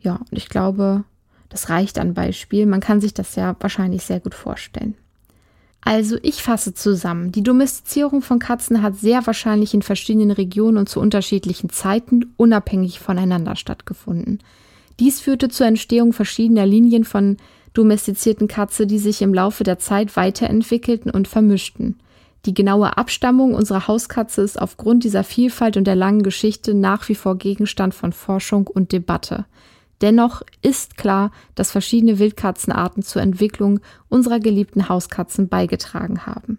Ja, 0.00 0.16
und 0.16 0.36
ich 0.36 0.48
glaube, 0.48 1.04
das 1.48 1.68
reicht 1.68 1.98
an 1.98 2.14
Beispiel. 2.14 2.66
Man 2.66 2.80
kann 2.80 3.00
sich 3.00 3.14
das 3.14 3.34
ja 3.34 3.56
wahrscheinlich 3.60 4.04
sehr 4.04 4.20
gut 4.20 4.34
vorstellen. 4.34 4.94
Also 5.82 6.18
ich 6.22 6.42
fasse 6.42 6.74
zusammen. 6.74 7.32
Die 7.32 7.42
Domestizierung 7.42 8.20
von 8.20 8.38
Katzen 8.38 8.82
hat 8.82 8.96
sehr 8.96 9.26
wahrscheinlich 9.26 9.72
in 9.72 9.82
verschiedenen 9.82 10.30
Regionen 10.30 10.76
und 10.76 10.88
zu 10.88 11.00
unterschiedlichen 11.00 11.70
Zeiten 11.70 12.34
unabhängig 12.36 13.00
voneinander 13.00 13.56
stattgefunden. 13.56 14.40
Dies 14.98 15.20
führte 15.20 15.48
zur 15.48 15.66
Entstehung 15.66 16.12
verschiedener 16.12 16.66
Linien 16.66 17.04
von 17.04 17.38
domestizierten 17.72 18.48
Katze, 18.48 18.86
die 18.86 18.98
sich 18.98 19.22
im 19.22 19.32
Laufe 19.32 19.64
der 19.64 19.78
Zeit 19.78 20.16
weiterentwickelten 20.16 21.10
und 21.10 21.28
vermischten. 21.28 21.98
Die 22.46 22.54
genaue 22.54 22.96
Abstammung 22.96 23.54
unserer 23.54 23.86
Hauskatze 23.86 24.40
ist 24.42 24.60
aufgrund 24.60 25.04
dieser 25.04 25.24
Vielfalt 25.24 25.76
und 25.76 25.84
der 25.84 25.96
langen 25.96 26.22
Geschichte 26.22 26.72
nach 26.74 27.08
wie 27.08 27.14
vor 27.14 27.36
Gegenstand 27.36 27.94
von 27.94 28.12
Forschung 28.12 28.66
und 28.66 28.92
Debatte. 28.92 29.44
Dennoch 30.00 30.42
ist 30.62 30.96
klar, 30.96 31.30
dass 31.54 31.70
verschiedene 31.70 32.18
Wildkatzenarten 32.18 33.02
zur 33.02 33.20
Entwicklung 33.20 33.80
unserer 34.08 34.40
geliebten 34.40 34.88
Hauskatzen 34.88 35.48
beigetragen 35.48 36.24
haben. 36.24 36.58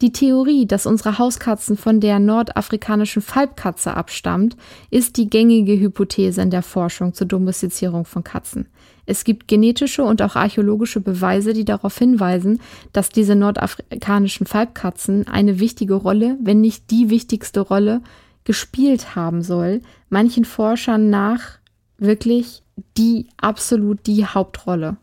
Die 0.00 0.10
Theorie, 0.10 0.66
dass 0.66 0.86
unsere 0.86 1.18
Hauskatzen 1.18 1.76
von 1.76 2.00
der 2.00 2.18
nordafrikanischen 2.18 3.22
Falbkatze 3.22 3.94
abstammt, 3.94 4.56
ist 4.90 5.16
die 5.16 5.30
gängige 5.30 5.78
Hypothese 5.78 6.42
in 6.42 6.50
der 6.50 6.62
Forschung 6.62 7.14
zur 7.14 7.28
Domestizierung 7.28 8.04
von 8.04 8.24
Katzen. 8.24 8.66
Es 9.06 9.24
gibt 9.24 9.48
genetische 9.48 10.02
und 10.04 10.22
auch 10.22 10.36
archäologische 10.36 11.00
Beweise, 11.00 11.52
die 11.52 11.64
darauf 11.64 11.98
hinweisen, 11.98 12.60
dass 12.92 13.10
diese 13.10 13.34
nordafrikanischen 13.34 14.46
Falbkatzen 14.46 15.28
eine 15.28 15.60
wichtige 15.60 15.94
Rolle, 15.94 16.38
wenn 16.42 16.60
nicht 16.60 16.90
die 16.90 17.10
wichtigste 17.10 17.60
Rolle, 17.60 18.00
gespielt 18.44 19.14
haben 19.16 19.42
soll. 19.42 19.80
Manchen 20.08 20.44
Forschern 20.44 21.10
nach 21.10 21.58
wirklich 21.98 22.62
die 22.96 23.28
absolut 23.36 24.06
die 24.06 24.26
Hauptrolle. 24.26 24.96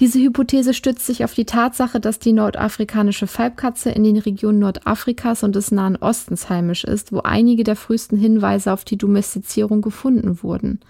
Diese 0.00 0.18
Hypothese 0.18 0.74
stützt 0.74 1.06
sich 1.06 1.22
auf 1.22 1.34
die 1.34 1.44
Tatsache, 1.44 2.00
dass 2.00 2.18
die 2.18 2.32
nordafrikanische 2.32 3.28
Falbkatze 3.28 3.90
in 3.90 4.02
den 4.02 4.18
Regionen 4.18 4.58
Nordafrikas 4.58 5.44
und 5.44 5.54
des 5.54 5.70
Nahen 5.70 5.96
Ostens 5.96 6.48
heimisch 6.48 6.82
ist, 6.82 7.12
wo 7.12 7.20
einige 7.20 7.62
der 7.62 7.76
frühesten 7.76 8.16
Hinweise 8.16 8.72
auf 8.72 8.84
die 8.84 8.98
Domestizierung 8.98 9.82
gefunden 9.82 10.42
wurden. 10.42 10.80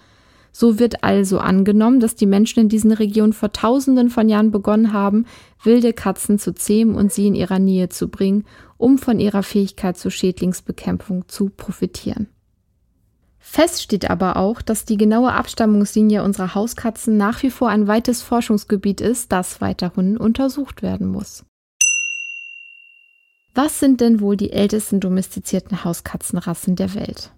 So 0.57 0.79
wird 0.79 1.03
also 1.03 1.39
angenommen, 1.39 1.99
dass 1.99 2.15
die 2.15 2.25
Menschen 2.25 2.61
in 2.61 2.69
diesen 2.69 2.93
Regionen 2.93 3.33
vor 3.33 3.51
Tausenden 3.51 4.09
von 4.09 4.29
Jahren 4.29 4.51
begonnen 4.51 4.93
haben, 4.93 5.25
wilde 5.61 5.91
Katzen 5.91 6.39
zu 6.39 6.55
zähmen 6.55 6.95
und 6.95 7.11
sie 7.11 7.27
in 7.27 7.35
ihrer 7.35 7.59
Nähe 7.59 7.89
zu 7.89 8.07
bringen, 8.07 8.45
um 8.77 8.97
von 8.97 9.19
ihrer 9.19 9.43
Fähigkeit 9.43 9.97
zur 9.97 10.11
Schädlingsbekämpfung 10.11 11.27
zu 11.27 11.49
profitieren. 11.49 12.29
Fest 13.37 13.83
steht 13.83 14.09
aber 14.09 14.37
auch, 14.37 14.61
dass 14.61 14.85
die 14.85 14.95
genaue 14.95 15.33
Abstammungslinie 15.33 16.23
unserer 16.23 16.55
Hauskatzen 16.55 17.17
nach 17.17 17.43
wie 17.43 17.51
vor 17.51 17.67
ein 17.67 17.87
weites 17.87 18.21
Forschungsgebiet 18.21 19.01
ist, 19.01 19.33
das 19.33 19.59
weiterhin 19.59 20.15
untersucht 20.15 20.81
werden 20.81 21.07
muss. 21.07 21.43
Was 23.53 23.81
sind 23.81 23.99
denn 23.99 24.21
wohl 24.21 24.37
die 24.37 24.53
ältesten 24.53 25.01
domestizierten 25.01 25.83
Hauskatzenrassen 25.83 26.77
der 26.77 26.95
Welt? 26.95 27.34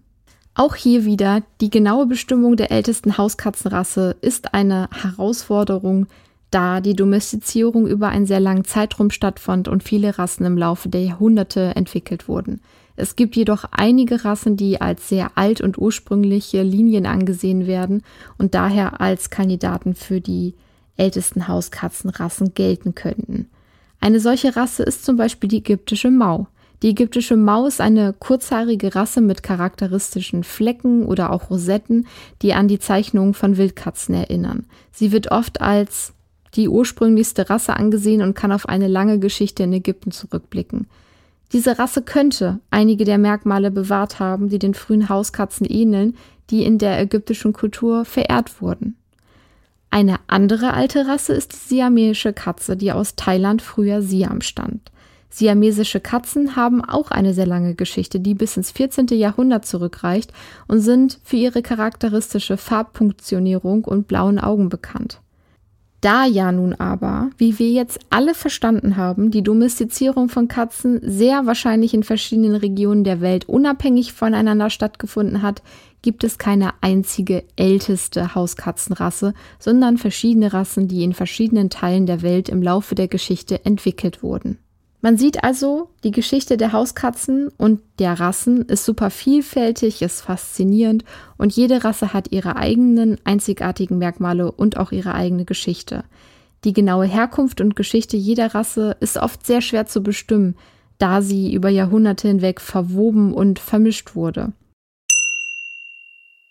Auch 0.57 0.73
hier 0.73 1.05
wieder, 1.05 1.43
die 1.61 1.69
genaue 1.69 2.07
Bestimmung 2.07 2.55
der 2.55 2.71
ältesten 2.71 3.19
Hauskatzenrasse 3.19 4.15
ist 4.21 4.55
eine 4.55 4.89
Herausforderung, 4.91 6.07
da 6.49 6.81
die 6.81 6.95
Domestizierung 6.95 7.85
über 7.85 8.09
einen 8.09 8.25
sehr 8.25 8.39
langen 8.39 8.65
Zeitraum 8.65 9.11
stattfand 9.11 9.67
und 9.67 9.83
viele 9.83 10.17
Rassen 10.17 10.45
im 10.45 10.57
Laufe 10.57 10.89
der 10.89 11.03
Jahrhunderte 11.03 11.75
entwickelt 11.75 12.27
wurden. 12.27 12.59
Es 12.95 13.15
gibt 13.15 13.35
jedoch 13.35 13.65
einige 13.69 14.25
Rassen, 14.25 14.57
die 14.57 14.81
als 14.81 15.07
sehr 15.07 15.29
alt 15.35 15.61
und 15.61 15.77
ursprüngliche 15.77 16.63
Linien 16.63 17.05
angesehen 17.05 17.67
werden 17.67 18.01
und 18.39 18.55
daher 18.55 18.99
als 18.99 19.29
Kandidaten 19.29 19.93
für 19.93 20.21
die 20.21 20.55
ältesten 20.95 21.47
Hauskatzenrassen 21.47 22.55
gelten 22.55 22.95
könnten. 22.95 23.47
Eine 23.99 24.19
solche 24.19 24.55
Rasse 24.55 24.81
ist 24.81 25.05
zum 25.05 25.17
Beispiel 25.17 25.49
die 25.49 25.57
ägyptische 25.57 26.09
Mau. 26.09 26.47
Die 26.83 26.89
ägyptische 26.89 27.35
Mau 27.35 27.65
ist 27.65 27.81
eine 27.81 28.13
kurzhaarige 28.13 28.93
Rasse 28.93 29.19
mit 29.19 29.41
charakteristischen 29.41 30.43
Flecken 30.43 31.05
oder 31.05 31.31
auch 31.31 31.49
Rosetten, 31.49 32.05
die 32.41 32.53
an 32.53 32.67
die 32.67 32.79
Zeichnungen 32.79 33.33
von 33.33 33.57
Wildkatzen 33.57 34.13
erinnern. 34.13 34.65
Sie 34.91 35.11
wird 35.11 35.31
oft 35.31 35.59
als 35.61 36.13
die 36.53 36.69
ursprünglichste 36.69 37.49
Rasse 37.49 37.75
angesehen 37.75 38.21
und 38.21 38.35
kann 38.35 38.51
auf 38.51 38.69
eine 38.69 38.87
lange 38.87 39.19
Geschichte 39.19 39.63
in 39.63 39.73
Ägypten 39.73 40.11
zurückblicken. 40.11 40.87
Diese 41.53 41.79
Rasse 41.79 42.01
könnte 42.01 42.59
einige 42.69 43.05
der 43.05 43.17
Merkmale 43.17 43.71
bewahrt 43.71 44.19
haben, 44.19 44.49
die 44.49 44.59
den 44.59 44.73
frühen 44.73 45.09
Hauskatzen 45.09 45.65
ähneln, 45.65 46.15
die 46.49 46.63
in 46.63 46.77
der 46.77 46.99
ägyptischen 46.99 47.53
Kultur 47.53 48.05
verehrt 48.05 48.61
wurden. 48.61 48.97
Eine 49.89 50.17
andere 50.27 50.73
alte 50.73 51.07
Rasse 51.07 51.33
ist 51.33 51.53
die 51.53 51.75
siamesische 51.75 52.33
Katze, 52.33 52.75
die 52.75 52.91
aus 52.91 53.15
Thailand 53.15 53.61
früher 53.61 54.01
Siam 54.01 54.41
stammt. 54.41 54.91
Siamesische 55.29 55.99
Katzen 55.99 56.55
haben 56.55 56.83
auch 56.83 57.11
eine 57.11 57.33
sehr 57.33 57.45
lange 57.45 57.75
Geschichte, 57.75 58.19
die 58.19 58.33
bis 58.33 58.57
ins 58.57 58.71
14. 58.71 59.07
Jahrhundert 59.09 59.65
zurückreicht 59.65 60.31
und 60.67 60.79
sind 60.79 61.19
für 61.23 61.35
ihre 61.35 61.61
charakteristische 61.61 62.57
Farbpunktionierung 62.57 63.83
und 63.83 64.07
blauen 64.07 64.39
Augen 64.39 64.69
bekannt. 64.69 65.21
Da 66.01 66.25
ja 66.25 66.51
nun 66.51 66.73
aber, 66.75 67.31
wie 67.37 67.57
wir 67.57 67.71
jetzt 67.71 67.99
alle 68.11 68.35
verstanden 68.35 68.97
haben, 68.97 69.31
die 69.31 69.41
Domestizierung 69.41 70.29
von 70.29 70.47
Katzen 70.47 70.99
sehr 71.03 71.47
wahrscheinlich 71.47 71.95
in 71.95 72.03
verschiedenen 72.03 72.55
Regionen 72.55 73.03
der 73.03 73.19
Welt 73.19 73.49
unabhängig 73.49 74.13
voneinander 74.13 74.69
stattgefunden 74.69 75.41
hat, 75.41 75.63
gibt 76.03 76.23
es 76.23 76.37
keine 76.37 76.71
einzige 76.81 77.43
älteste 77.55 78.35
Hauskatzenrasse, 78.35 79.33
sondern 79.57 79.97
verschiedene 79.97 80.53
Rassen, 80.53 80.87
die 80.87 81.03
in 81.03 81.13
verschiedenen 81.13 81.71
Teilen 81.71 82.05
der 82.05 82.21
Welt 82.21 82.47
im 82.47 82.61
Laufe 82.61 82.93
der 82.93 83.07
Geschichte 83.07 83.65
entwickelt 83.65 84.21
wurden. 84.21 84.59
Man 85.01 85.17
sieht 85.17 85.43
also, 85.43 85.89
die 86.03 86.11
Geschichte 86.11 86.57
der 86.57 86.71
Hauskatzen 86.71 87.49
und 87.57 87.81
der 87.99 88.19
Rassen 88.19 88.63
ist 88.63 88.83
super 88.83 89.11
vielfältig, 89.11 90.01
ist 90.01 90.21
faszinierend 90.21 91.03
und 91.37 91.53
jede 91.53 91.83
Rasse 91.83 92.13
hat 92.13 92.31
ihre 92.31 92.55
eigenen 92.55 93.17
einzigartigen 93.23 93.99
Merkmale 93.99 94.51
und 94.51 94.77
auch 94.77 94.91
ihre 94.91 95.13
eigene 95.13 95.45
Geschichte. 95.45 96.03
Die 96.63 96.73
genaue 96.73 97.05
Herkunft 97.05 97.61
und 97.61 97.75
Geschichte 97.75 98.17
jeder 98.17 98.55
Rasse 98.55 98.97
ist 98.99 99.17
oft 99.17 99.45
sehr 99.45 99.61
schwer 99.61 99.85
zu 99.85 100.01
bestimmen, 100.01 100.55
da 100.97 101.21
sie 101.21 101.53
über 101.53 101.69
Jahrhunderte 101.69 102.27
hinweg 102.27 102.59
verwoben 102.59 103.33
und 103.33 103.59
vermischt 103.59 104.15
wurde. 104.15 104.53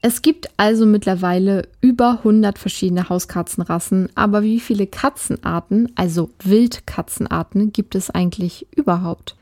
Es 0.08 0.22
gibt 0.22 0.50
also 0.56 0.86
mittlerweile 0.86 1.66
über 1.80 2.18
100 2.18 2.60
verschiedene 2.60 3.08
Hauskatzenrassen, 3.08 4.08
aber 4.14 4.44
wie 4.44 4.60
viele 4.60 4.86
Katzenarten, 4.86 5.90
also 5.96 6.30
Wildkatzenarten, 6.44 7.72
gibt 7.72 7.96
es 7.96 8.10
eigentlich 8.10 8.68
überhaupt? 8.76 9.34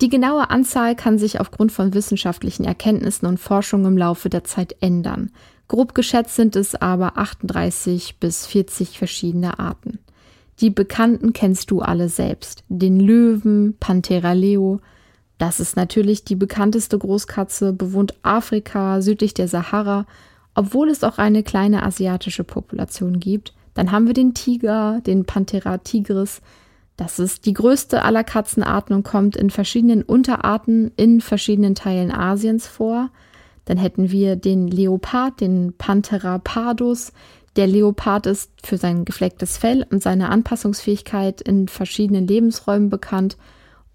Die 0.00 0.08
genaue 0.08 0.48
Anzahl 0.48 0.96
kann 0.96 1.18
sich 1.18 1.40
aufgrund 1.40 1.72
von 1.72 1.92
wissenschaftlichen 1.92 2.64
Erkenntnissen 2.64 3.26
und 3.26 3.38
Forschung 3.38 3.84
im 3.84 3.98
Laufe 3.98 4.30
der 4.30 4.44
Zeit 4.44 4.76
ändern. 4.80 5.30
Grob 5.68 5.94
geschätzt 5.94 6.36
sind 6.36 6.56
es 6.56 6.74
aber 6.74 7.18
38 7.18 8.16
bis 8.18 8.46
40 8.46 8.96
verschiedene 8.96 9.58
Arten. 9.58 9.98
Die 10.60 10.70
bekannten 10.70 11.34
kennst 11.34 11.70
du 11.70 11.82
alle 11.82 12.08
selbst. 12.08 12.64
Den 12.70 12.98
Löwen, 12.98 13.76
Panthera 13.78 14.32
leo, 14.32 14.80
das 15.38 15.60
ist 15.60 15.76
natürlich 15.76 16.24
die 16.24 16.36
bekannteste 16.36 16.98
Großkatze, 16.98 17.72
bewohnt 17.72 18.14
Afrika 18.22 19.00
südlich 19.02 19.34
der 19.34 19.48
Sahara 19.48 20.06
obwohl 20.56 20.88
es 20.88 21.04
auch 21.04 21.18
eine 21.18 21.42
kleine 21.42 21.84
asiatische 21.84 22.42
Population 22.42 23.20
gibt. 23.20 23.52
Dann 23.74 23.92
haben 23.92 24.06
wir 24.06 24.14
den 24.14 24.32
Tiger, 24.32 25.02
den 25.06 25.26
Panthera 25.26 25.78
tigris. 25.78 26.40
Das 26.96 27.18
ist 27.18 27.44
die 27.44 27.52
größte 27.52 28.02
aller 28.02 28.24
Katzenarten 28.24 28.96
und 28.96 29.02
kommt 29.02 29.36
in 29.36 29.50
verschiedenen 29.50 30.02
Unterarten 30.02 30.92
in 30.96 31.20
verschiedenen 31.20 31.74
Teilen 31.74 32.10
Asiens 32.10 32.66
vor. 32.66 33.10
Dann 33.66 33.76
hätten 33.76 34.10
wir 34.10 34.34
den 34.34 34.66
Leopard, 34.66 35.42
den 35.42 35.74
Panthera 35.76 36.38
pardus. 36.38 37.12
Der 37.56 37.66
Leopard 37.66 38.24
ist 38.24 38.50
für 38.64 38.78
sein 38.78 39.04
geflecktes 39.04 39.58
Fell 39.58 39.86
und 39.90 40.02
seine 40.02 40.30
Anpassungsfähigkeit 40.30 41.42
in 41.42 41.68
verschiedenen 41.68 42.26
Lebensräumen 42.26 42.88
bekannt 42.88 43.36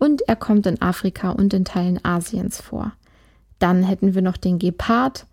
und 0.01 0.27
er 0.27 0.35
kommt 0.35 0.65
in 0.65 0.81
Afrika 0.81 1.29
und 1.29 1.53
in 1.53 1.63
Teilen 1.63 2.03
Asiens 2.03 2.59
vor. 2.59 2.93
Dann 3.59 3.83
hätten 3.83 4.15
wir 4.15 4.23
noch 4.23 4.35
den 4.35 4.57
Gepard. 4.57 5.27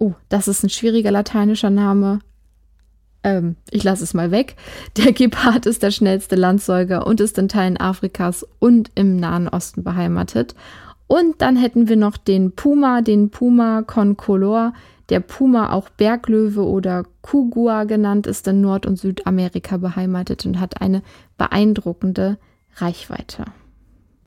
Oh, 0.00 0.14
das 0.28 0.48
ist 0.48 0.64
ein 0.64 0.70
schwieriger 0.70 1.12
lateinischer 1.12 1.70
Name. 1.70 2.18
Ähm, 3.22 3.54
ich 3.70 3.84
lasse 3.84 4.02
es 4.02 4.12
mal 4.12 4.32
weg. 4.32 4.56
Der 4.96 5.12
Gepard 5.12 5.66
ist 5.66 5.84
der 5.84 5.92
schnellste 5.92 6.34
Landsäuger 6.34 7.06
und 7.06 7.20
ist 7.20 7.38
in 7.38 7.46
Teilen 7.46 7.76
Afrikas 7.76 8.44
und 8.58 8.90
im 8.96 9.18
Nahen 9.18 9.46
Osten 9.46 9.84
beheimatet. 9.84 10.56
Und 11.06 11.40
dann 11.40 11.54
hätten 11.54 11.88
wir 11.88 11.96
noch 11.96 12.16
den 12.16 12.56
Puma, 12.56 13.02
den 13.02 13.30
Puma 13.30 13.82
concolor. 13.82 14.72
Der 15.10 15.20
Puma, 15.20 15.72
auch 15.72 15.90
Berglöwe 15.90 16.66
oder 16.66 17.04
Kugua 17.22 17.84
genannt, 17.84 18.26
ist 18.26 18.48
in 18.48 18.62
Nord- 18.62 18.86
und 18.86 18.98
Südamerika 18.98 19.76
beheimatet 19.76 20.44
und 20.44 20.58
hat 20.58 20.80
eine 20.80 21.02
beeindruckende 21.38 22.36
Reichweite. 22.78 23.44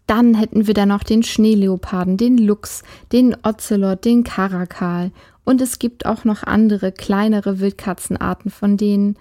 Dann 0.10 0.34
hätten 0.34 0.66
wir 0.66 0.74
da 0.74 0.88
noch 0.88 1.04
den 1.04 1.22
Schneeleoparden, 1.22 2.18
den 2.18 2.40
Luchs, 2.40 2.82
den 3.12 3.38
Ocelot, 3.44 4.06
den 4.06 4.24
Karakal. 4.24 5.12
Und 5.44 5.62
es 5.62 5.78
gibt 5.78 6.08
auch 6.08 6.24
noch 6.24 6.42
andere 6.42 6.92
kleinere 6.92 7.60
Wildkatzenarten, 7.60 8.50
von 8.50 8.76
denen 8.76 9.18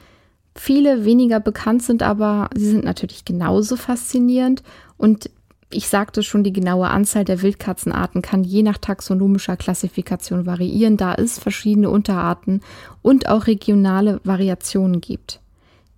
viele 0.55 1.05
weniger 1.05 1.41
bekannt 1.41 1.83
sind, 1.83 2.03
aber 2.03 2.49
sie 2.57 2.71
sind 2.71 2.85
natürlich 2.85 3.27
genauso 3.27 3.77
faszinierend. 3.77 4.63
Und 4.97 5.29
ich 5.71 5.89
sagte 5.89 6.23
schon, 6.23 6.43
die 6.43 6.55
genaue 6.55 6.89
Anzahl 6.89 7.27
der 7.27 7.43
Wildkatzenarten 7.43 8.23
kann 8.23 8.43
je 8.43 8.63
nach 8.63 8.79
taxonomischer 8.79 9.59
Klassifikation 9.59 10.47
variieren, 10.47 10.97
da 10.97 11.13
es 11.13 11.39
verschiedene 11.39 11.91
Unterarten 11.91 12.63
und 13.03 13.29
auch 13.29 13.47
regionale 13.47 14.23
Variationen 14.25 15.03
gibt. 15.03 15.41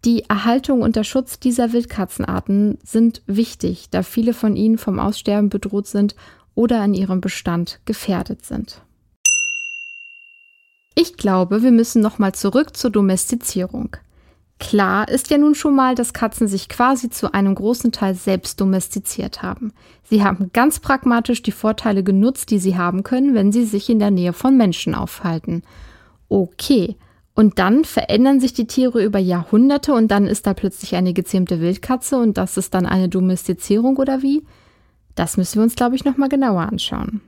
Die 0.04 0.24
Erhaltung 0.28 0.80
und 0.80 0.96
der 0.96 1.04
Schutz 1.04 1.38
dieser 1.38 1.72
Wildkatzenarten 1.72 2.78
sind 2.82 3.22
wichtig, 3.26 3.90
da 3.90 4.02
viele 4.02 4.32
von 4.32 4.56
ihnen 4.56 4.78
vom 4.78 4.98
Aussterben 4.98 5.50
bedroht 5.50 5.86
sind 5.86 6.14
oder 6.54 6.82
in 6.84 6.94
ihrem 6.94 7.20
Bestand 7.20 7.80
gefährdet 7.84 8.44
sind. 8.44 8.80
Ich 10.94 11.16
glaube, 11.16 11.62
wir 11.62 11.70
müssen 11.70 12.02
nochmal 12.02 12.32
zurück 12.32 12.76
zur 12.76 12.90
Domestizierung. 12.90 13.96
Klar 14.58 15.08
ist 15.08 15.30
ja 15.30 15.38
nun 15.38 15.54
schon 15.54 15.74
mal, 15.74 15.94
dass 15.94 16.12
Katzen 16.12 16.46
sich 16.46 16.68
quasi 16.68 17.08
zu 17.08 17.32
einem 17.32 17.54
großen 17.54 17.92
Teil 17.92 18.14
selbst 18.14 18.60
domestiziert 18.60 19.42
haben. 19.42 19.72
Sie 20.02 20.22
haben 20.22 20.50
ganz 20.52 20.80
pragmatisch 20.80 21.42
die 21.42 21.52
Vorteile 21.52 22.02
genutzt, 22.04 22.50
die 22.50 22.58
sie 22.58 22.76
haben 22.76 23.02
können, 23.02 23.34
wenn 23.34 23.52
sie 23.52 23.64
sich 23.64 23.88
in 23.88 23.98
der 23.98 24.10
Nähe 24.10 24.34
von 24.34 24.56
Menschen 24.56 24.94
aufhalten. 24.94 25.62
Okay, 26.28 26.96
und 27.40 27.58
dann 27.58 27.86
verändern 27.86 28.38
sich 28.38 28.52
die 28.52 28.66
Tiere 28.66 29.02
über 29.02 29.18
Jahrhunderte 29.18 29.94
und 29.94 30.08
dann 30.08 30.26
ist 30.26 30.46
da 30.46 30.52
plötzlich 30.52 30.94
eine 30.94 31.14
gezähmte 31.14 31.58
Wildkatze 31.58 32.18
und 32.18 32.36
das 32.36 32.58
ist 32.58 32.74
dann 32.74 32.84
eine 32.84 33.08
Domestizierung 33.08 33.96
oder 33.96 34.20
wie? 34.20 34.44
Das 35.14 35.38
müssen 35.38 35.54
wir 35.54 35.62
uns, 35.62 35.74
glaube 35.74 35.96
ich, 35.96 36.04
nochmal 36.04 36.28
genauer 36.28 36.60
anschauen. 36.60 37.22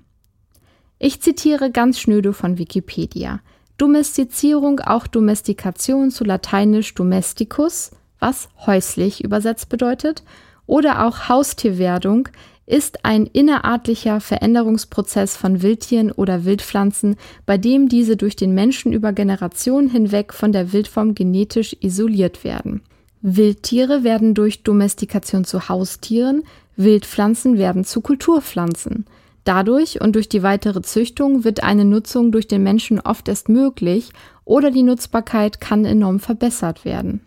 Ich 0.98 1.22
zitiere 1.22 1.70
ganz 1.70 1.98
schnöde 1.98 2.34
von 2.34 2.58
Wikipedia. 2.58 3.40
Domestizierung, 3.78 4.80
auch 4.80 5.06
Domestikation 5.06 6.10
zu 6.10 6.24
lateinisch 6.24 6.92
domesticus, 6.92 7.92
was 8.18 8.50
häuslich 8.66 9.24
übersetzt 9.24 9.70
bedeutet, 9.70 10.24
oder 10.66 11.06
auch 11.06 11.30
Haustierwerdung 11.30 12.28
ist 12.66 13.04
ein 13.04 13.26
innerartlicher 13.26 14.20
Veränderungsprozess 14.20 15.36
von 15.36 15.62
Wildtieren 15.62 16.12
oder 16.12 16.44
Wildpflanzen, 16.44 17.16
bei 17.44 17.58
dem 17.58 17.88
diese 17.88 18.16
durch 18.16 18.36
den 18.36 18.54
Menschen 18.54 18.92
über 18.92 19.12
Generationen 19.12 19.90
hinweg 19.90 20.32
von 20.32 20.52
der 20.52 20.72
Wildform 20.72 21.14
genetisch 21.14 21.76
isoliert 21.80 22.44
werden. 22.44 22.82
Wildtiere 23.20 24.04
werden 24.04 24.34
durch 24.34 24.62
Domestikation 24.62 25.44
zu 25.44 25.68
Haustieren, 25.68 26.42
Wildpflanzen 26.76 27.58
werden 27.58 27.84
zu 27.84 28.00
Kulturpflanzen. 28.00 29.06
Dadurch 29.44 30.00
und 30.00 30.14
durch 30.14 30.28
die 30.28 30.42
weitere 30.42 30.82
Züchtung 30.82 31.44
wird 31.44 31.62
eine 31.62 31.84
Nutzung 31.84 32.30
durch 32.32 32.46
den 32.46 32.62
Menschen 32.62 33.00
oft 33.00 33.28
erst 33.28 33.48
möglich 33.48 34.10
oder 34.44 34.70
die 34.70 34.82
Nutzbarkeit 34.82 35.60
kann 35.60 35.84
enorm 35.84 36.20
verbessert 36.20 36.84
werden. 36.84 37.22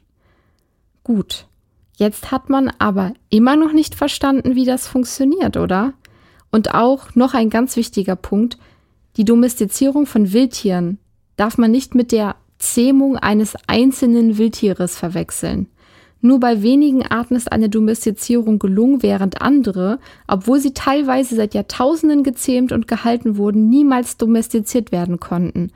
Gut, 1.03 1.45
Jetzt 1.97 2.31
hat 2.31 2.49
man 2.49 2.71
aber 2.77 3.13
immer 3.29 3.55
noch 3.55 3.71
nicht 3.71 3.95
verstanden, 3.95 4.55
wie 4.55 4.65
das 4.65 4.87
funktioniert, 4.87 5.57
oder? 5.57 5.93
Und 6.51 6.73
auch 6.73 7.15
noch 7.15 7.33
ein 7.33 7.49
ganz 7.49 7.75
wichtiger 7.75 8.15
Punkt, 8.15 8.57
die 9.17 9.25
Domestizierung 9.25 10.05
von 10.05 10.33
Wildtieren 10.33 10.99
darf 11.37 11.57
man 11.57 11.71
nicht 11.71 11.95
mit 11.95 12.11
der 12.11 12.35
Zähmung 12.57 13.17
eines 13.17 13.55
einzelnen 13.67 14.37
Wildtieres 14.37 14.97
verwechseln. 14.97 15.67
Nur 16.21 16.39
bei 16.39 16.63
wenigen 16.63 17.05
Arten 17.05 17.35
ist 17.35 17.51
eine 17.51 17.69
Domestizierung 17.69 18.57
gelungen, 18.57 19.03
während 19.03 19.41
andere, 19.41 19.99
obwohl 20.27 20.59
sie 20.59 20.73
teilweise 20.73 21.35
seit 21.35 21.53
Jahrtausenden 21.53 22.23
gezähmt 22.23 22.71
und 22.71 22.87
gehalten 22.87 23.37
wurden, 23.37 23.69
niemals 23.69 24.17
domestiziert 24.17 24.91
werden 24.91 25.19
konnten. 25.19 25.71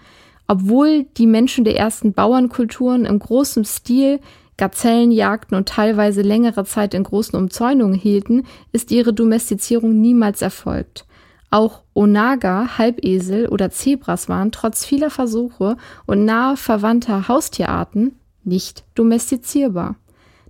Obwohl 0.48 1.04
die 1.18 1.28
Menschen 1.28 1.66
der 1.66 1.78
ersten 1.78 2.14
Bauernkulturen 2.14 3.06
im 3.06 3.20
großen 3.20 3.64
Stil 3.64 4.20
Gazellen 4.60 5.12
jagten 5.12 5.56
und 5.56 5.70
teilweise 5.70 6.22
längere 6.22 6.66
Zeit 6.66 6.94
in 6.94 7.04
großen 7.04 7.40
Umzäunungen 7.40 7.96
hielten, 7.98 8.44
ist 8.74 8.92
ihre 8.92 9.14
Domestizierung 9.14 10.00
niemals 10.02 10.42
erfolgt. 10.42 11.06
Auch 11.50 11.82
Onaga, 11.94 12.78
Halbesel 12.78 13.48
oder 13.48 13.72
Zebras 13.72 14.28
waren 14.28 14.52
trotz 14.52 14.86
vieler 14.86 15.10
Versuche 15.10 15.78
und 16.06 16.26
nahe 16.26 16.58
verwandter 16.58 17.30
Haustierarten 17.30 18.20
nicht 18.44 18.84
domestizierbar. 18.96 19.96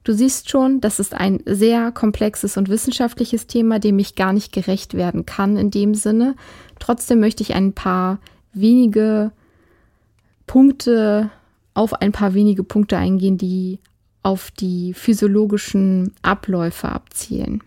Du 0.03 0.13
siehst 0.13 0.49
schon, 0.49 0.81
das 0.81 0.99
ist 0.99 1.13
ein 1.13 1.41
sehr 1.45 1.91
komplexes 1.91 2.57
und 2.57 2.67
wissenschaftliches 2.67 3.45
Thema, 3.45 3.77
dem 3.77 3.99
ich 3.99 4.15
gar 4.15 4.33
nicht 4.33 4.51
gerecht 4.51 4.95
werden 4.95 5.27
kann 5.27 5.55
in 5.55 5.69
dem 5.69 5.93
Sinne. 5.93 6.35
Trotzdem 6.79 7.19
möchte 7.19 7.43
ich 7.43 7.53
ein 7.53 7.73
paar 7.73 8.17
wenige 8.53 9.31
Punkte 10.47 11.29
auf 11.75 11.93
ein 11.93 12.11
paar 12.11 12.33
wenige 12.33 12.63
Punkte 12.63 12.97
eingehen, 12.97 13.37
die 13.37 13.79
auf 14.23 14.51
die 14.51 14.93
physiologischen 14.93 16.13
Abläufe 16.21 16.89
abzielen. 16.89 17.63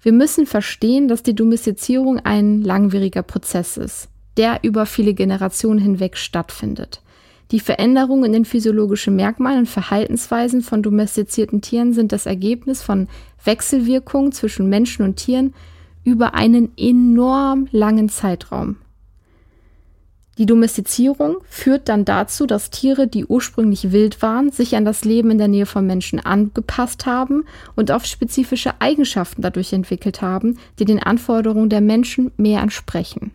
Wir 0.00 0.12
müssen 0.12 0.46
verstehen, 0.46 1.06
dass 1.06 1.22
die 1.22 1.34
Domestizierung 1.34 2.18
ein 2.18 2.62
langwieriger 2.62 3.22
Prozess 3.22 3.76
ist, 3.76 4.08
der 4.36 4.60
über 4.62 4.84
viele 4.84 5.14
Generationen 5.14 5.78
hinweg 5.78 6.16
stattfindet. 6.16 7.02
Die 7.52 7.60
Veränderungen 7.60 8.24
in 8.24 8.32
den 8.32 8.44
physiologischen 8.44 9.14
Merkmalen 9.14 9.60
und 9.60 9.68
Verhaltensweisen 9.68 10.62
von 10.62 10.82
domestizierten 10.82 11.60
Tieren 11.60 11.92
sind 11.92 12.10
das 12.10 12.26
Ergebnis 12.26 12.82
von 12.82 13.08
Wechselwirkungen 13.44 14.32
zwischen 14.32 14.68
Menschen 14.68 15.04
und 15.04 15.16
Tieren 15.16 15.54
über 16.02 16.34
einen 16.34 16.72
enorm 16.76 17.68
langen 17.70 18.08
Zeitraum. 18.08 18.76
Die 20.38 20.46
Domestizierung 20.46 21.36
führt 21.48 21.90
dann 21.90 22.06
dazu, 22.06 22.46
dass 22.46 22.70
Tiere, 22.70 23.06
die 23.06 23.26
ursprünglich 23.26 23.92
wild 23.92 24.22
waren, 24.22 24.50
sich 24.50 24.76
an 24.76 24.86
das 24.86 25.04
Leben 25.04 25.30
in 25.30 25.38
der 25.38 25.48
Nähe 25.48 25.66
von 25.66 25.86
Menschen 25.86 26.20
angepasst 26.20 27.04
haben 27.04 27.44
und 27.76 27.90
auf 27.90 28.06
spezifische 28.06 28.80
Eigenschaften 28.80 29.42
dadurch 29.42 29.74
entwickelt 29.74 30.22
haben, 30.22 30.58
die 30.78 30.86
den 30.86 31.02
Anforderungen 31.02 31.68
der 31.68 31.82
Menschen 31.82 32.32
mehr 32.38 32.62
entsprechen. 32.62 33.32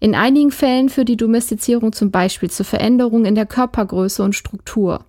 In 0.00 0.16
einigen 0.16 0.50
Fällen 0.50 0.88
führt 0.88 1.08
die 1.08 1.16
Domestizierung 1.16 1.92
zum 1.92 2.10
Beispiel 2.10 2.50
zu 2.50 2.64
Veränderungen 2.64 3.24
in 3.24 3.36
der 3.36 3.46
Körpergröße 3.46 4.24
und 4.24 4.34
Struktur. 4.34 5.04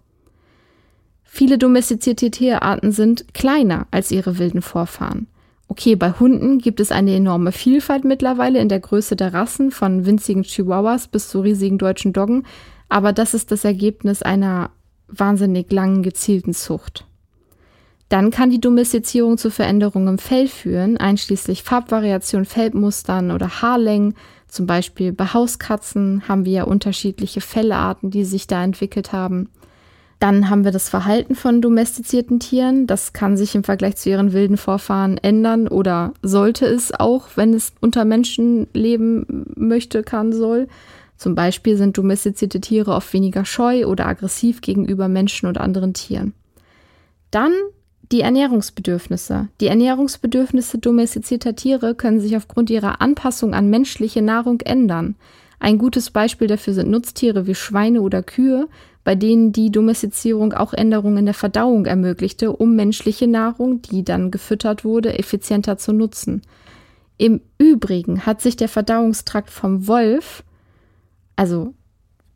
Viele 1.23 1.58
domestizierte 1.58 2.29
Tierarten 2.29 2.91
sind 2.91 3.34
kleiner 3.34 3.88
als 3.89 4.12
ihre 4.12 4.38
wilden 4.38 4.62
Vorfahren. 4.62 5.25
Okay, 5.73 5.95
bei 5.95 6.12
Hunden 6.12 6.59
gibt 6.59 6.79
es 6.79 6.91
eine 6.91 7.15
enorme 7.15 7.51
Vielfalt 7.51 8.03
mittlerweile 8.03 8.59
in 8.59 8.69
der 8.69 8.79
Größe 8.79 9.15
der 9.15 9.33
Rassen, 9.33 9.71
von 9.71 10.05
winzigen 10.05 10.43
Chihuahuas 10.43 11.07
bis 11.07 11.29
zu 11.29 11.41
riesigen 11.41 11.79
deutschen 11.79 12.13
Doggen, 12.13 12.45
aber 12.89 13.12
das 13.12 13.33
ist 13.33 13.51
das 13.51 13.65
Ergebnis 13.65 14.21
einer 14.21 14.69
wahnsinnig 15.07 15.71
langen 15.71 16.03
gezielten 16.03 16.53
Zucht. 16.53 17.07
Dann 18.07 18.29
kann 18.29 18.51
die 18.51 18.62
Domestizierung 18.62 19.39
zu 19.39 19.49
Veränderungen 19.49 20.09
im 20.09 20.17
Fell 20.19 20.47
führen, 20.47 20.97
einschließlich 20.97 21.63
Farbvariation, 21.63 22.45
Fellmustern 22.45 23.31
oder 23.31 23.63
Haarlängen. 23.63 24.13
Zum 24.47 24.67
Beispiel 24.67 25.12
bei 25.12 25.25
Hauskatzen 25.25 26.27
haben 26.27 26.45
wir 26.45 26.51
ja 26.51 26.63
unterschiedliche 26.65 27.41
Fellarten, 27.41 28.12
die 28.12 28.25
sich 28.25 28.45
da 28.45 28.63
entwickelt 28.63 29.12
haben. 29.12 29.49
Dann 30.23 30.49
haben 30.49 30.63
wir 30.63 30.71
das 30.71 30.88
Verhalten 30.88 31.36
von 31.36 31.62
domestizierten 31.62 32.39
Tieren. 32.39 32.88
Das 32.88 33.12
kann 33.12 33.36
sich 33.36 33.55
im 33.55 33.65
Vergleich 33.65 33.97
zu 33.97 34.09
ihren 34.09 34.31
wilden 34.31 34.55
Vorfahren 34.55 35.17
ändern 35.17 35.67
oder 35.67 36.13
sollte 36.21 36.65
es 36.65 36.97
auch, 36.97 37.27
wenn 37.36 37.53
es 37.53 37.73
unter 37.81 38.05
Menschen 38.05 38.67
leben 38.73 39.45
möchte, 39.57 40.01
kann, 40.01 40.31
soll. 40.31 40.69
Zum 41.17 41.36
Beispiel 41.36 41.75
sind 41.75 41.97
domestizierte 41.97 42.62
Tiere 42.62 42.93
oft 42.93 43.12
weniger 43.12 43.43
scheu 43.43 43.86
oder 43.86 44.05
aggressiv 44.05 44.62
gegenüber 44.62 45.09
Menschen 45.09 45.49
oder 45.49 45.59
anderen 45.59 45.93
Tieren. 45.93 46.31
Dann 47.29 47.51
die 48.13 48.21
Ernährungsbedürfnisse. 48.21 49.49
Die 49.59 49.67
Ernährungsbedürfnisse 49.67 50.77
domestizierter 50.77 51.57
Tiere 51.57 51.95
können 51.95 52.21
sich 52.21 52.38
aufgrund 52.38 52.69
ihrer 52.69 53.01
Anpassung 53.01 53.53
an 53.53 53.69
menschliche 53.69 54.21
Nahrung 54.21 54.62
ändern. 54.62 55.15
Ein 55.59 55.77
gutes 55.77 56.12
Beispiel 56.12 56.47
dafür 56.47 56.73
sind 56.73 56.89
Nutztiere 56.89 57.45
wie 57.45 57.55
Schweine 57.55 58.01
oder 58.01 58.23
Kühe, 58.23 58.67
bei 59.04 59.16
denen 59.16 59.52
die 59.52 59.72
Domestizierung 59.72 60.54
auch 60.54 60.74
Änderungen 60.74 61.18
in 61.18 61.26
der 61.26 61.34
Verdauung 61.34 61.86
ermöglichte, 61.86 62.52
um 62.52 62.76
menschliche 62.76 63.28
Nahrung, 63.28 63.82
die 63.82 64.04
dann 64.04 64.32
gefüttert 64.32 64.86
wurde, 64.86 65.18
effizienter 65.18 65.78
zu 65.78 65.92
nutzen. 65.94 66.42
Im 67.18 67.42
Übrigen 67.58 68.26
hat 68.26 68.42
sich 68.42 68.56
der 68.56 68.70
Verdauungstrakt 68.70 69.50
vom 69.50 69.88
Wolf, 69.88 70.44
also 71.36 71.74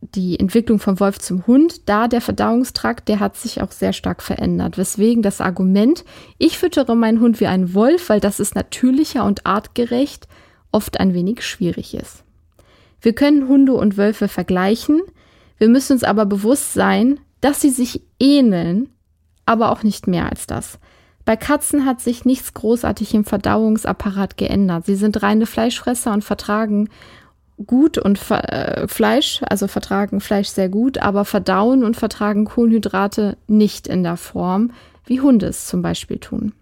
die 0.00 0.38
Entwicklung 0.38 0.78
vom 0.78 1.00
Wolf 1.00 1.18
zum 1.18 1.46
Hund, 1.46 1.88
da 1.88 2.06
der 2.06 2.20
Verdauungstrakt, 2.20 3.08
der 3.08 3.18
hat 3.18 3.36
sich 3.36 3.60
auch 3.62 3.72
sehr 3.72 3.92
stark 3.92 4.22
verändert. 4.22 4.78
Weswegen 4.78 5.22
das 5.22 5.40
Argument, 5.40 6.04
ich 6.38 6.58
füttere 6.58 6.94
meinen 6.94 7.20
Hund 7.20 7.40
wie 7.40 7.46
einen 7.46 7.74
Wolf, 7.74 8.08
weil 8.08 8.20
das 8.20 8.38
ist 8.38 8.54
natürlicher 8.54 9.24
und 9.24 9.44
artgerecht, 9.44 10.28
oft 10.70 11.00
ein 11.00 11.14
wenig 11.14 11.42
schwierig 11.42 11.94
ist. 11.94 12.22
Wir 13.00 13.14
können 13.14 13.48
Hunde 13.48 13.72
und 13.72 13.96
Wölfe 13.96 14.28
vergleichen, 14.28 15.00
wir 15.58 15.68
müssen 15.68 15.94
uns 15.94 16.04
aber 16.04 16.26
bewusst 16.26 16.72
sein, 16.72 17.20
dass 17.40 17.60
sie 17.60 17.70
sich 17.70 18.02
ähneln, 18.18 18.88
aber 19.46 19.70
auch 19.70 19.82
nicht 19.82 20.06
mehr 20.06 20.28
als 20.28 20.46
das. 20.46 20.78
Bei 21.24 21.36
Katzen 21.36 21.84
hat 21.84 22.00
sich 22.00 22.24
nichts 22.24 22.54
großartig 22.54 23.12
im 23.14 23.24
Verdauungsapparat 23.24 24.36
geändert. 24.36 24.86
Sie 24.86 24.96
sind 24.96 25.22
reine 25.22 25.46
Fleischfresser 25.46 26.12
und 26.12 26.24
vertragen 26.24 26.88
gut 27.66 27.98
und 27.98 28.18
äh, 28.30 28.86
Fleisch, 28.88 29.42
also 29.48 29.66
vertragen 29.66 30.20
Fleisch 30.20 30.48
sehr 30.48 30.68
gut, 30.68 30.98
aber 30.98 31.24
verdauen 31.24 31.84
und 31.84 31.96
vertragen 31.96 32.44
Kohlenhydrate 32.44 33.36
nicht 33.46 33.86
in 33.86 34.02
der 34.04 34.16
Form, 34.16 34.70
wie 35.04 35.20
Hunde 35.20 35.46
es 35.46 35.66
zum 35.66 35.82
Beispiel 35.82 36.18
tun. 36.18 36.52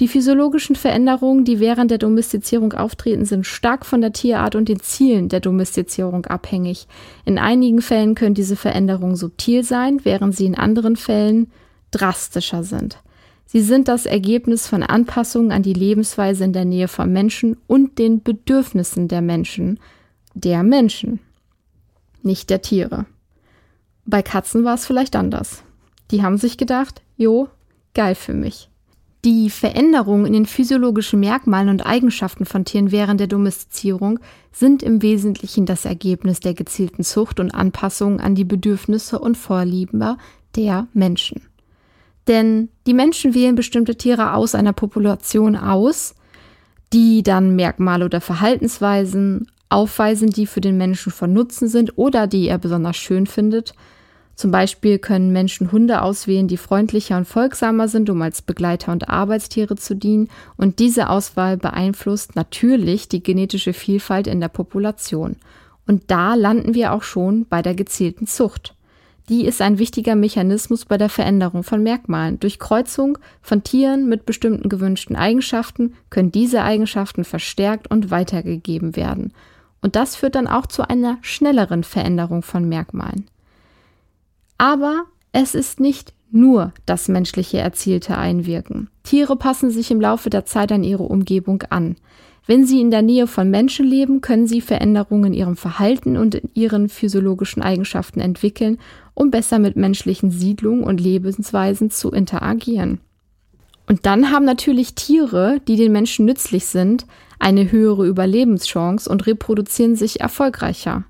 Die 0.00 0.08
physiologischen 0.08 0.76
Veränderungen, 0.76 1.44
die 1.44 1.60
während 1.60 1.90
der 1.90 1.98
Domestizierung 1.98 2.72
auftreten, 2.72 3.26
sind 3.26 3.46
stark 3.46 3.84
von 3.84 4.00
der 4.00 4.14
Tierart 4.14 4.54
und 4.54 4.70
den 4.70 4.80
Zielen 4.80 5.28
der 5.28 5.40
Domestizierung 5.40 6.24
abhängig. 6.24 6.88
In 7.26 7.38
einigen 7.38 7.82
Fällen 7.82 8.14
können 8.14 8.34
diese 8.34 8.56
Veränderungen 8.56 9.14
subtil 9.14 9.62
sein, 9.62 10.00
während 10.04 10.34
sie 10.34 10.46
in 10.46 10.54
anderen 10.54 10.96
Fällen 10.96 11.52
drastischer 11.90 12.62
sind. 12.62 12.96
Sie 13.44 13.60
sind 13.60 13.88
das 13.88 14.06
Ergebnis 14.06 14.66
von 14.66 14.82
Anpassungen 14.82 15.52
an 15.52 15.62
die 15.62 15.74
Lebensweise 15.74 16.44
in 16.44 16.54
der 16.54 16.64
Nähe 16.64 16.88
von 16.88 17.12
Menschen 17.12 17.58
und 17.66 17.98
den 17.98 18.22
Bedürfnissen 18.22 19.06
der 19.06 19.20
Menschen, 19.20 19.78
der 20.32 20.62
Menschen, 20.62 21.20
nicht 22.22 22.48
der 22.48 22.62
Tiere. 22.62 23.04
Bei 24.06 24.22
Katzen 24.22 24.64
war 24.64 24.76
es 24.76 24.86
vielleicht 24.86 25.14
anders. 25.14 25.62
Die 26.10 26.22
haben 26.22 26.38
sich 26.38 26.56
gedacht, 26.56 27.02
jo, 27.18 27.48
geil 27.92 28.14
für 28.14 28.34
mich. 28.34 28.69
Die 29.24 29.50
Veränderungen 29.50 30.24
in 30.24 30.32
den 30.32 30.46
physiologischen 30.46 31.20
Merkmalen 31.20 31.68
und 31.68 31.84
Eigenschaften 31.84 32.46
von 32.46 32.64
Tieren 32.64 32.90
während 32.90 33.20
der 33.20 33.26
Domestizierung 33.26 34.18
sind 34.50 34.82
im 34.82 35.02
Wesentlichen 35.02 35.66
das 35.66 35.84
Ergebnis 35.84 36.40
der 36.40 36.54
gezielten 36.54 37.04
Zucht 37.04 37.38
und 37.38 37.54
Anpassung 37.54 38.20
an 38.20 38.34
die 38.34 38.46
Bedürfnisse 38.46 39.18
und 39.18 39.36
Vorlieben 39.36 40.16
der 40.56 40.88
Menschen. 40.94 41.42
Denn 42.28 42.70
die 42.86 42.94
Menschen 42.94 43.34
wählen 43.34 43.56
bestimmte 43.56 43.96
Tiere 43.96 44.32
aus 44.32 44.54
einer 44.54 44.72
Population 44.72 45.54
aus, 45.54 46.14
die 46.94 47.22
dann 47.22 47.54
Merkmale 47.56 48.06
oder 48.06 48.22
Verhaltensweisen 48.22 49.50
aufweisen, 49.68 50.30
die 50.30 50.46
für 50.46 50.62
den 50.62 50.78
Menschen 50.78 51.12
von 51.12 51.32
Nutzen 51.32 51.68
sind 51.68 51.98
oder 51.98 52.26
die 52.26 52.48
er 52.48 52.58
besonders 52.58 52.96
schön 52.96 53.26
findet 53.26 53.74
zum 54.40 54.50
Beispiel 54.52 54.98
können 54.98 55.34
Menschen 55.34 55.70
Hunde 55.70 56.00
auswählen, 56.00 56.48
die 56.48 56.56
freundlicher 56.56 57.18
und 57.18 57.28
folgsamer 57.28 57.88
sind, 57.88 58.08
um 58.08 58.22
als 58.22 58.40
Begleiter 58.40 58.90
und 58.90 59.10
Arbeitstiere 59.10 59.76
zu 59.76 59.94
dienen. 59.94 60.30
Und 60.56 60.78
diese 60.78 61.10
Auswahl 61.10 61.58
beeinflusst 61.58 62.36
natürlich 62.36 63.06
die 63.06 63.22
genetische 63.22 63.74
Vielfalt 63.74 64.26
in 64.26 64.40
der 64.40 64.48
Population. 64.48 65.36
Und 65.86 66.04
da 66.10 66.36
landen 66.36 66.72
wir 66.72 66.94
auch 66.94 67.02
schon 67.02 67.44
bei 67.50 67.60
der 67.60 67.74
gezielten 67.74 68.26
Zucht. 68.26 68.74
Die 69.28 69.44
ist 69.44 69.60
ein 69.60 69.78
wichtiger 69.78 70.14
Mechanismus 70.14 70.86
bei 70.86 70.96
der 70.96 71.10
Veränderung 71.10 71.62
von 71.62 71.82
Merkmalen. 71.82 72.40
Durch 72.40 72.58
Kreuzung 72.58 73.18
von 73.42 73.62
Tieren 73.62 74.08
mit 74.08 74.24
bestimmten 74.24 74.70
gewünschten 74.70 75.16
Eigenschaften 75.16 75.92
können 76.08 76.32
diese 76.32 76.62
Eigenschaften 76.62 77.24
verstärkt 77.24 77.90
und 77.90 78.10
weitergegeben 78.10 78.96
werden. 78.96 79.34
Und 79.82 79.96
das 79.96 80.16
führt 80.16 80.34
dann 80.34 80.46
auch 80.46 80.64
zu 80.64 80.88
einer 80.88 81.18
schnelleren 81.20 81.84
Veränderung 81.84 82.42
von 82.42 82.66
Merkmalen. 82.66 83.26
Aber 84.60 85.06
es 85.32 85.54
ist 85.54 85.80
nicht 85.80 86.12
nur 86.30 86.74
das 86.84 87.08
menschliche 87.08 87.56
erzielte 87.56 88.18
Einwirken. 88.18 88.90
Tiere 89.04 89.36
passen 89.36 89.70
sich 89.70 89.90
im 89.90 90.02
Laufe 90.02 90.28
der 90.28 90.44
Zeit 90.44 90.70
an 90.70 90.84
ihre 90.84 91.04
Umgebung 91.04 91.62
an. 91.70 91.96
Wenn 92.46 92.66
sie 92.66 92.82
in 92.82 92.90
der 92.90 93.00
Nähe 93.00 93.26
von 93.26 93.48
Menschen 93.48 93.86
leben, 93.86 94.20
können 94.20 94.46
sie 94.46 94.60
Veränderungen 94.60 95.32
in 95.32 95.38
ihrem 95.38 95.56
Verhalten 95.56 96.18
und 96.18 96.34
in 96.34 96.50
ihren 96.52 96.90
physiologischen 96.90 97.62
Eigenschaften 97.62 98.20
entwickeln, 98.20 98.76
um 99.14 99.30
besser 99.30 99.58
mit 99.58 99.76
menschlichen 99.76 100.30
Siedlungen 100.30 100.84
und 100.84 101.00
Lebensweisen 101.00 101.90
zu 101.90 102.10
interagieren. 102.10 103.00
Und 103.86 104.04
dann 104.04 104.30
haben 104.30 104.44
natürlich 104.44 104.94
Tiere, 104.94 105.62
die 105.68 105.76
den 105.76 105.90
Menschen 105.90 106.26
nützlich 106.26 106.66
sind, 106.66 107.06
eine 107.38 107.72
höhere 107.72 108.06
Überlebenschance 108.06 109.08
und 109.08 109.26
reproduzieren 109.26 109.96
sich 109.96 110.20
erfolgreicher 110.20 111.06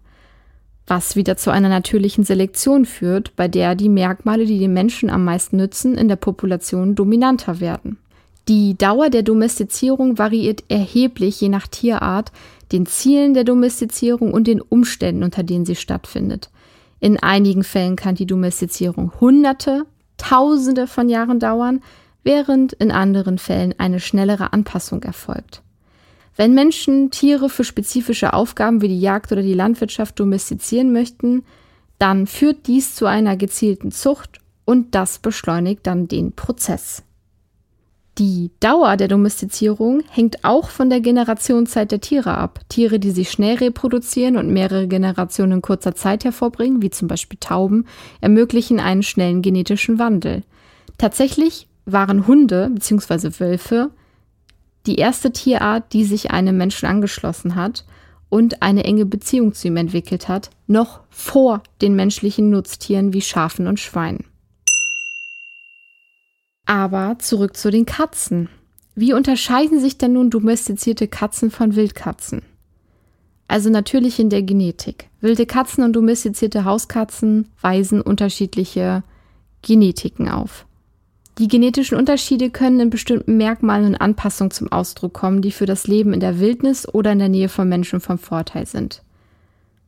was 0.91 1.15
wieder 1.15 1.37
zu 1.37 1.51
einer 1.51 1.69
natürlichen 1.69 2.25
Selektion 2.25 2.85
führt, 2.85 3.37
bei 3.37 3.47
der 3.47 3.77
die 3.77 3.89
Merkmale, 3.89 4.45
die 4.45 4.59
den 4.59 4.73
Menschen 4.73 5.09
am 5.09 5.25
meisten 5.25 5.57
nützen, 5.57 5.97
in 5.97 6.09
der 6.09 6.17
Population 6.17 6.97
dominanter 6.97 7.61
werden. 7.61 7.97
Die 8.49 8.77
Dauer 8.77 9.09
der 9.09 9.23
Domestizierung 9.23 10.19
variiert 10.19 10.65
erheblich 10.69 11.41
je 11.41 11.49
nach 11.49 11.69
Tierart, 11.69 12.33
den 12.73 12.87
Zielen 12.87 13.35
der 13.35 13.45
Domestizierung 13.45 14.35
und 14.35 14.49
den 14.49 14.61
Umständen, 14.61 15.23
unter 15.23 15.45
denen 15.45 15.65
sie 15.65 15.77
stattfindet. 15.77 16.51
In 16.99 17.23
einigen 17.23 17.63
Fällen 17.63 17.95
kann 17.95 18.17
die 18.17 18.27
Domestizierung 18.27 19.13
Hunderte, 19.21 19.87
Tausende 20.17 20.87
von 20.87 21.09
Jahren 21.09 21.39
dauern, 21.39 21.81
während 22.25 22.73
in 22.75 22.91
anderen 22.91 23.39
Fällen 23.39 23.75
eine 23.79 24.01
schnellere 24.01 24.53
Anpassung 24.53 25.03
erfolgt. 25.05 25.63
Wenn 26.41 26.55
Menschen 26.55 27.11
Tiere 27.11 27.51
für 27.51 27.65
spezifische 27.65 28.33
Aufgaben 28.33 28.81
wie 28.81 28.89
die 28.89 28.99
Jagd 28.99 29.31
oder 29.31 29.43
die 29.43 29.53
Landwirtschaft 29.53 30.19
domestizieren 30.19 30.91
möchten, 30.91 31.43
dann 31.99 32.27
führt 32.27 32.67
dies 32.67 32.95
zu 32.95 33.05
einer 33.05 33.37
gezielten 33.37 33.93
Zucht 33.93 34.39
und 34.65 34.95
das 34.95 35.19
beschleunigt 35.19 35.87
dann 35.87 36.09
den 36.09 36.33
Prozess. 36.33 37.03
Die 38.17 38.53
Dauer 38.59 38.97
der 38.97 39.09
Domestizierung 39.09 40.03
hängt 40.09 40.43
auch 40.43 40.71
von 40.71 40.89
der 40.89 41.03
Generationszeit 41.03 41.93
der 41.93 42.01
Tiere 42.01 42.39
ab. 42.39 42.61
Tiere, 42.71 42.99
die 42.99 43.11
sich 43.11 43.31
schnell 43.31 43.57
reproduzieren 43.57 44.39
und 44.39 44.49
mehrere 44.49 44.89
Generationen 44.89 45.53
in 45.53 45.61
kurzer 45.61 45.95
Zeit 45.95 46.25
hervorbringen, 46.25 46.81
wie 46.81 46.89
zum 46.89 47.07
Beispiel 47.07 47.39
Tauben, 47.39 47.85
ermöglichen 48.23 48.81
einen 48.81 49.03
schnellen 49.03 49.43
genetischen 49.43 49.99
Wandel. 49.99 50.45
Tatsächlich 50.97 51.69
waren 51.85 52.27
Hunde 52.27 52.71
bzw. 52.73 53.29
Wölfe 53.39 53.91
die 54.87 54.97
erste 54.97 55.33
Tierart, 55.33 55.93
die 55.93 56.05
sich 56.05 56.31
einem 56.31 56.57
Menschen 56.57 56.87
angeschlossen 56.87 57.55
hat 57.55 57.85
und 58.29 58.63
eine 58.63 58.85
enge 58.85 59.07
Beziehung 59.07 59.53
zu 59.53 59.69
ihm 59.69 59.77
entwickelt 59.77 60.29
hat, 60.29 60.51
noch 60.67 61.01
vor 61.11 61.63
den 61.83 61.95
menschlichen 61.95 62.51
Nutztieren 62.51 63.13
wie 63.13 63.21
Schafen 63.21 63.67
und 63.67 63.81
Schweinen. 63.81 64.25
Aber 66.67 67.19
zurück 67.19 67.57
zu 67.57 67.71
den 67.71 67.85
Katzen. 67.85 68.49
Wie 68.95 69.13
unterscheiden 69.13 69.81
sich 69.81 69.99
denn 69.99 70.13
nun 70.13 70.31
domestizierte 70.31 71.09
Katzen 71.09 71.51
von 71.51 71.75
Wildkatzen? 71.75 72.43
Also 73.49 73.69
natürlich 73.69 74.21
in 74.21 74.31
der 74.31 74.43
Genetik. 74.43 75.09
Wilde 75.21 75.47
Katzen 75.47 75.83
und 75.83 75.95
domestizierte 75.95 76.65
Hauskatzen 76.65 77.49
weisen 77.61 78.01
unterschiedliche 78.01 79.03
Genetiken 79.63 80.29
auf. 80.29 80.67
Die 81.41 81.49
genetischen 81.49 81.97
Unterschiede 81.97 82.51
können 82.51 82.81
in 82.81 82.91
bestimmten 82.91 83.39
Merkmalen 83.39 83.87
und 83.87 83.95
Anpassungen 83.95 84.51
zum 84.51 84.71
Ausdruck 84.71 85.15
kommen, 85.15 85.41
die 85.41 85.53
für 85.53 85.65
das 85.65 85.87
Leben 85.87 86.13
in 86.13 86.21
der 86.21 86.39
Wildnis 86.39 86.87
oder 86.87 87.13
in 87.13 87.19
der 87.19 87.31
Nähe 87.31 87.49
von 87.49 87.67
Menschen 87.67 88.01
vom 88.01 88.19
Vorteil 88.19 88.67
sind. 88.67 89.03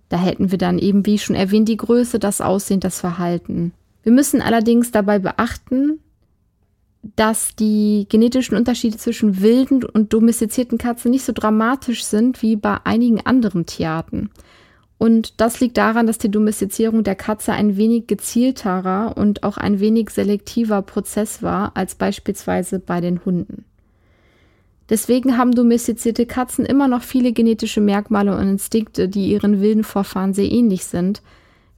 Da 0.09 0.17
hätten 0.17 0.51
wir 0.51 0.57
dann 0.57 0.79
eben, 0.79 1.05
wie 1.05 1.19
schon 1.19 1.37
erwähnt, 1.37 1.69
die 1.69 1.77
Größe, 1.77 2.19
das 2.19 2.41
Aussehen, 2.41 2.81
das 2.81 3.01
Verhalten. 3.01 3.75
Wir 4.03 4.13
müssen 4.13 4.41
allerdings 4.41 4.93
dabei 4.93 5.19
beachten, 5.19 6.01
dass 7.17 7.55
die 7.55 8.07
genetischen 8.09 8.57
Unterschiede 8.57 8.97
zwischen 8.97 9.43
wilden 9.43 9.85
und 9.85 10.15
domestizierten 10.15 10.79
Katzen 10.79 11.11
nicht 11.11 11.27
so 11.27 11.35
dramatisch 11.35 12.05
sind 12.05 12.41
wie 12.41 12.57
bei 12.57 12.79
einigen 12.85 13.27
anderen 13.27 13.67
Tierarten. 13.67 14.31
Und 15.03 15.41
das 15.41 15.59
liegt 15.59 15.79
daran, 15.79 16.07
dass 16.07 16.19
die 16.19 16.31
Domestizierung 16.31 17.03
der 17.03 17.17
Katze 17.17 17.53
ein 17.53 17.77
wenig 17.77 18.07
gezielterer 18.07 19.17
und 19.17 19.43
auch 19.43 19.57
ein 19.57 19.81
wenig 19.81 20.11
selektiver 20.11 20.81
Prozess 20.81 21.43
war 21.43 21.73
als 21.75 21.97
beispielsweise 21.97 22.79
bei 22.79 23.01
den 23.01 23.25
Hunden. 23.25 23.65
Deswegen 24.91 25.37
haben 25.37 25.57
domestizierte 25.57 26.25
Katzen 26.25 26.65
immer 26.65 26.87
noch 26.87 27.03
viele 27.03 27.33
genetische 27.33 27.81
Merkmale 27.81 28.33
und 28.37 28.49
Instinkte, 28.49 29.09
die 29.09 29.33
ihren 29.33 29.61
wilden 29.61 29.83
Vorfahren 29.83 30.35
sehr 30.35 30.53
ähnlich 30.53 30.85
sind, 30.85 31.21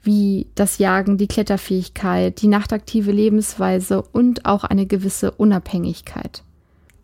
wie 0.03 0.49
das 0.55 0.77
Jagen, 0.77 1.17
die 1.17 1.27
Kletterfähigkeit, 1.27 2.43
die 2.43 2.49
nachtaktive 2.49 3.11
Lebensweise 3.11 4.03
und 4.03 4.45
auch 4.45 4.65
eine 4.65 4.85
gewisse 4.85 5.31
Unabhängigkeit. 5.31 6.43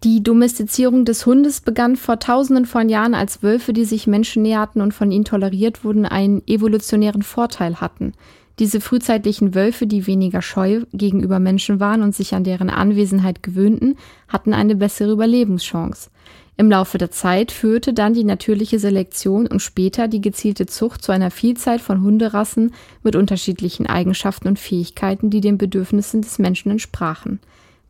Die 0.02 0.22
Domestizierung 0.22 1.04
des 1.04 1.26
Hundes 1.26 1.60
begann 1.60 1.94
vor 1.94 2.18
tausenden 2.18 2.64
von 2.64 2.88
Jahren, 2.88 3.14
als 3.14 3.42
Wölfe, 3.42 3.74
die 3.74 3.84
sich 3.84 4.06
Menschen 4.06 4.42
näherten 4.42 4.80
und 4.80 4.94
von 4.94 5.12
ihnen 5.12 5.26
toleriert 5.26 5.84
wurden, 5.84 6.06
einen 6.06 6.40
evolutionären 6.46 7.20
Vorteil 7.20 7.82
hatten. 7.82 8.14
Diese 8.58 8.80
frühzeitlichen 8.80 9.54
Wölfe, 9.54 9.86
die 9.86 10.06
weniger 10.06 10.40
scheu 10.40 10.84
gegenüber 10.94 11.38
Menschen 11.38 11.80
waren 11.80 12.02
und 12.02 12.14
sich 12.14 12.34
an 12.34 12.44
deren 12.44 12.70
Anwesenheit 12.70 13.42
gewöhnten, 13.42 13.98
hatten 14.26 14.54
eine 14.54 14.74
bessere 14.74 15.12
Überlebenschance. 15.12 16.08
Im 16.56 16.70
Laufe 16.70 16.96
der 16.96 17.10
Zeit 17.10 17.52
führte 17.52 17.92
dann 17.92 18.14
die 18.14 18.24
natürliche 18.24 18.78
Selektion 18.78 19.46
und 19.46 19.60
später 19.60 20.08
die 20.08 20.22
gezielte 20.22 20.64
Zucht 20.64 21.02
zu 21.02 21.12
einer 21.12 21.30
Vielzahl 21.30 21.78
von 21.78 22.00
Hunderassen 22.00 22.72
mit 23.02 23.16
unterschiedlichen 23.16 23.86
Eigenschaften 23.86 24.48
und 24.48 24.58
Fähigkeiten, 24.58 25.28
die 25.28 25.42
den 25.42 25.58
Bedürfnissen 25.58 26.22
des 26.22 26.38
Menschen 26.38 26.70
entsprachen. 26.70 27.40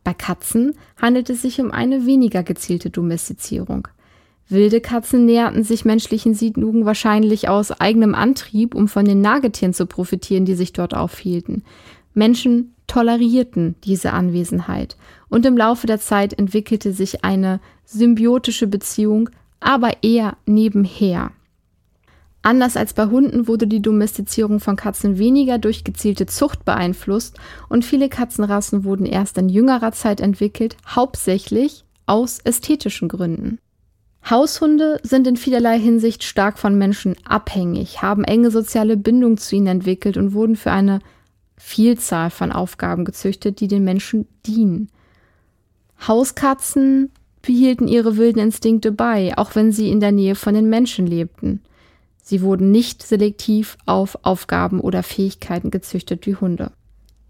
Bei 0.03 0.13
Katzen 0.13 0.73
handelt 0.99 1.29
es 1.29 1.41
sich 1.41 1.59
um 1.61 1.71
eine 1.71 2.05
weniger 2.05 2.43
gezielte 2.43 2.89
Domestizierung. 2.89 3.87
Wilde 4.49 4.81
Katzen 4.81 5.25
näherten 5.25 5.63
sich 5.63 5.85
menschlichen 5.85 6.33
Siedlungen 6.33 6.85
wahrscheinlich 6.85 7.47
aus 7.47 7.71
eigenem 7.71 8.13
Antrieb, 8.15 8.75
um 8.75 8.87
von 8.87 9.05
den 9.05 9.21
Nagetieren 9.21 9.73
zu 9.73 9.85
profitieren, 9.85 10.45
die 10.45 10.55
sich 10.55 10.73
dort 10.73 10.93
aufhielten. 10.93 11.63
Menschen 12.13 12.75
tolerierten 12.87 13.75
diese 13.85 14.11
Anwesenheit 14.11 14.97
und 15.29 15.45
im 15.45 15.55
Laufe 15.55 15.87
der 15.87 15.99
Zeit 15.99 16.37
entwickelte 16.37 16.91
sich 16.91 17.23
eine 17.23 17.61
symbiotische 17.85 18.67
Beziehung, 18.67 19.29
aber 19.61 20.03
eher 20.03 20.35
nebenher. 20.45 21.31
Anders 22.43 22.75
als 22.75 22.93
bei 22.93 23.05
Hunden 23.05 23.47
wurde 23.47 23.67
die 23.67 23.81
Domestizierung 23.81 24.59
von 24.59 24.75
Katzen 24.75 25.19
weniger 25.19 25.59
durch 25.59 25.83
gezielte 25.83 26.25
Zucht 26.25 26.65
beeinflusst 26.65 27.37
und 27.69 27.85
viele 27.85 28.09
Katzenrassen 28.09 28.83
wurden 28.83 29.05
erst 29.05 29.37
in 29.37 29.47
jüngerer 29.47 29.91
Zeit 29.91 30.19
entwickelt, 30.21 30.75
hauptsächlich 30.87 31.85
aus 32.07 32.39
ästhetischen 32.39 33.09
Gründen. 33.09 33.59
Haushunde 34.27 34.99
sind 35.03 35.27
in 35.27 35.37
vielerlei 35.37 35.79
Hinsicht 35.79 36.23
stark 36.23 36.57
von 36.57 36.77
Menschen 36.77 37.15
abhängig, 37.25 38.01
haben 38.01 38.23
enge 38.23 38.51
soziale 38.51 38.97
Bindung 38.97 39.37
zu 39.37 39.55
ihnen 39.55 39.67
entwickelt 39.67 40.17
und 40.17 40.33
wurden 40.33 40.55
für 40.55 40.71
eine 40.71 40.99
Vielzahl 41.57 42.31
von 42.31 42.51
Aufgaben 42.51 43.05
gezüchtet, 43.05 43.59
die 43.59 43.67
den 43.67 43.83
Menschen 43.83 44.27
dienen. 44.45 44.89
Hauskatzen 46.07 47.11
behielten 47.41 47.87
ihre 47.87 48.17
wilden 48.17 48.39
Instinkte 48.39 48.91
bei, 48.91 49.37
auch 49.37 49.55
wenn 49.55 49.71
sie 49.71 49.89
in 49.89 49.99
der 49.99 50.11
Nähe 50.11 50.35
von 50.35 50.53
den 50.53 50.69
Menschen 50.69 51.05
lebten. 51.05 51.61
Sie 52.31 52.41
wurden 52.41 52.71
nicht 52.71 53.03
selektiv 53.03 53.77
auf 53.85 54.17
Aufgaben 54.21 54.79
oder 54.79 55.03
Fähigkeiten 55.03 55.69
gezüchtet 55.69 56.25
wie 56.25 56.37
Hunde. 56.37 56.71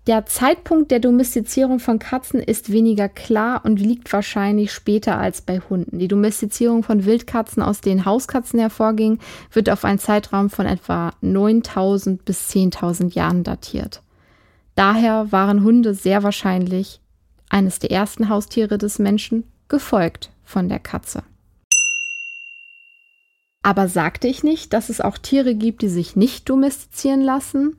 Der 0.06 0.28
Zeitpunkt 0.28 0.92
der 0.92 1.00
Domestizierung 1.00 1.80
von 1.80 1.98
Katzen 1.98 2.40
ist 2.40 2.72
weniger 2.72 3.10
klar 3.10 3.66
und 3.66 3.80
liegt 3.80 4.14
wahrscheinlich 4.14 4.72
später 4.72 5.18
als 5.18 5.42
bei 5.42 5.60
Hunden. 5.60 5.98
Die 5.98 6.08
Domestizierung 6.08 6.84
von 6.84 7.04
Wildkatzen, 7.06 7.64
aus 7.64 7.82
denen 7.82 8.06
Hauskatzen 8.06 8.60
hervorging, 8.60 9.18
wird 9.52 9.72
auf 9.72 9.86
einen 9.86 9.98
Zeitraum 9.98 10.52
von 10.52 10.68
etwa 10.68 11.14
9000 11.22 12.24
bis 12.24 12.52
10.000 12.52 13.16
Jahren 13.16 13.44
datiert. 13.44 14.04
Daher 14.76 15.32
waren 15.32 15.64
Hunde 15.64 15.96
sehr 15.96 16.22
wahrscheinlich 16.22 17.02
eines 17.50 17.80
der 17.80 17.90
ersten 17.90 18.30
Haustiere 18.30 18.78
des 18.78 19.00
Menschen, 19.00 19.46
gefolgt 19.68 20.30
von 20.44 20.70
der 20.70 20.78
Katze. 20.78 21.24
Aber 23.64 23.88
sagte 23.88 24.28
ich 24.28 24.44
nicht, 24.44 24.74
dass 24.74 24.90
es 24.90 25.02
auch 25.02 25.18
Tiere 25.18 25.54
gibt, 25.54 25.82
die 25.82 25.90
sich 25.90 26.16
nicht 26.16 26.50
domestizieren 26.50 27.22
lassen? 27.22 27.78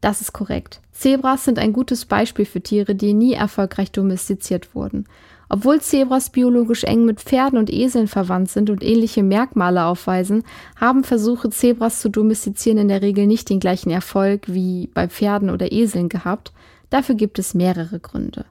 Das 0.00 0.20
ist 0.20 0.32
korrekt. 0.32 0.80
Zebras 0.92 1.44
sind 1.44 1.58
ein 1.58 1.72
gutes 1.72 2.04
Beispiel 2.04 2.44
für 2.44 2.60
Tiere, 2.60 2.94
die 2.94 3.14
nie 3.14 3.32
erfolgreich 3.32 3.92
domestiziert 3.92 4.74
wurden. 4.74 5.06
Obwohl 5.48 5.80
Zebras 5.80 6.30
biologisch 6.30 6.84
eng 6.84 7.04
mit 7.04 7.20
Pferden 7.20 7.58
und 7.58 7.70
Eseln 7.70 8.08
verwandt 8.08 8.50
sind 8.50 8.70
und 8.70 8.82
ähnliche 8.82 9.22
Merkmale 9.22 9.84
aufweisen, 9.84 10.44
haben 10.76 11.04
Versuche, 11.04 11.50
Zebras 11.50 12.00
zu 12.00 12.08
domestizieren, 12.08 12.78
in 12.78 12.88
der 12.88 13.02
Regel 13.02 13.26
nicht 13.26 13.48
den 13.48 13.60
gleichen 13.60 13.90
Erfolg 13.90 14.42
wie 14.46 14.90
bei 14.94 15.08
Pferden 15.08 15.50
oder 15.50 15.70
Eseln 15.70 16.08
gehabt. 16.08 16.52
Dafür 16.90 17.14
gibt 17.14 17.38
es 17.38 17.54
mehrere 17.54 18.00
Gründe. 18.00 18.44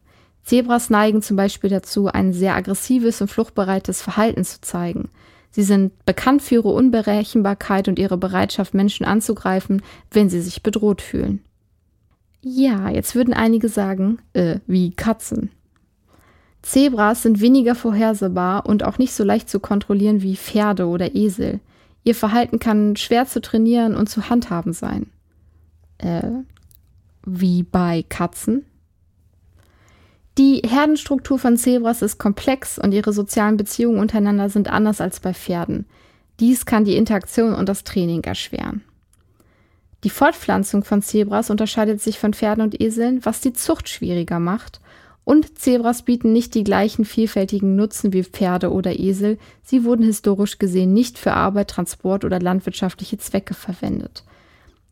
Zebras 0.43 0.89
neigen 0.89 1.21
zum 1.21 1.37
Beispiel 1.37 1.69
dazu, 1.69 2.07
ein 2.07 2.33
sehr 2.33 2.55
aggressives 2.55 3.21
und 3.21 3.29
fluchtbereites 3.29 4.01
Verhalten 4.01 4.43
zu 4.43 4.61
zeigen. 4.61 5.09
Sie 5.51 5.63
sind 5.63 6.05
bekannt 6.05 6.41
für 6.41 6.55
ihre 6.55 6.69
Unberechenbarkeit 6.69 7.87
und 7.87 7.99
ihre 7.99 8.17
Bereitschaft, 8.17 8.73
Menschen 8.73 9.05
anzugreifen, 9.05 9.81
wenn 10.09 10.29
sie 10.29 10.41
sich 10.41 10.63
bedroht 10.63 11.01
fühlen. 11.01 11.43
Ja, 12.41 12.89
jetzt 12.89 13.13
würden 13.15 13.33
einige 13.33 13.69
sagen, 13.69 14.19
äh, 14.33 14.59
wie 14.65 14.91
Katzen. 14.91 15.51
Zebras 16.61 17.23
sind 17.23 17.41
weniger 17.41 17.75
vorhersehbar 17.75 18.65
und 18.65 18.83
auch 18.83 18.97
nicht 18.97 19.13
so 19.13 19.23
leicht 19.23 19.49
zu 19.49 19.59
kontrollieren 19.59 20.21
wie 20.21 20.35
Pferde 20.35 20.87
oder 20.87 21.15
Esel. 21.15 21.59
Ihr 22.03 22.15
Verhalten 22.15 22.59
kann 22.59 22.95
schwer 22.95 23.27
zu 23.27 23.41
trainieren 23.41 23.95
und 23.95 24.09
zu 24.09 24.29
handhaben 24.29 24.73
sein. 24.73 25.07
Äh, 25.97 26.31
wie 27.25 27.63
bei 27.63 28.03
Katzen? 28.09 28.65
Die 30.37 30.61
Herdenstruktur 30.65 31.37
von 31.39 31.57
Zebras 31.57 32.01
ist 32.01 32.17
komplex 32.17 32.79
und 32.79 32.93
ihre 32.93 33.11
sozialen 33.11 33.57
Beziehungen 33.57 33.99
untereinander 33.99 34.49
sind 34.49 34.69
anders 34.69 35.01
als 35.01 35.19
bei 35.19 35.33
Pferden. 35.33 35.85
Dies 36.39 36.65
kann 36.65 36.85
die 36.85 36.95
Interaktion 36.95 37.53
und 37.53 37.67
das 37.67 37.83
Training 37.83 38.23
erschweren. 38.23 38.83
Die 40.03 40.09
Fortpflanzung 40.09 40.83
von 40.83 41.01
Zebras 41.01 41.49
unterscheidet 41.49 42.01
sich 42.01 42.17
von 42.17 42.33
Pferden 42.33 42.63
und 42.63 42.81
Eseln, 42.81 43.23
was 43.23 43.41
die 43.41 43.53
Zucht 43.53 43.89
schwieriger 43.89 44.39
macht. 44.39 44.81
Und 45.23 45.59
Zebras 45.59 46.01
bieten 46.01 46.33
nicht 46.33 46.55
die 46.55 46.63
gleichen 46.63 47.05
vielfältigen 47.05 47.75
Nutzen 47.75 48.11
wie 48.11 48.23
Pferde 48.23 48.71
oder 48.71 48.97
Esel. 48.97 49.37
Sie 49.61 49.83
wurden 49.83 50.03
historisch 50.03 50.57
gesehen 50.57 50.93
nicht 50.93 51.19
für 51.19 51.33
Arbeit, 51.33 51.69
Transport 51.69 52.25
oder 52.25 52.39
landwirtschaftliche 52.39 53.19
Zwecke 53.19 53.53
verwendet. 53.53 54.23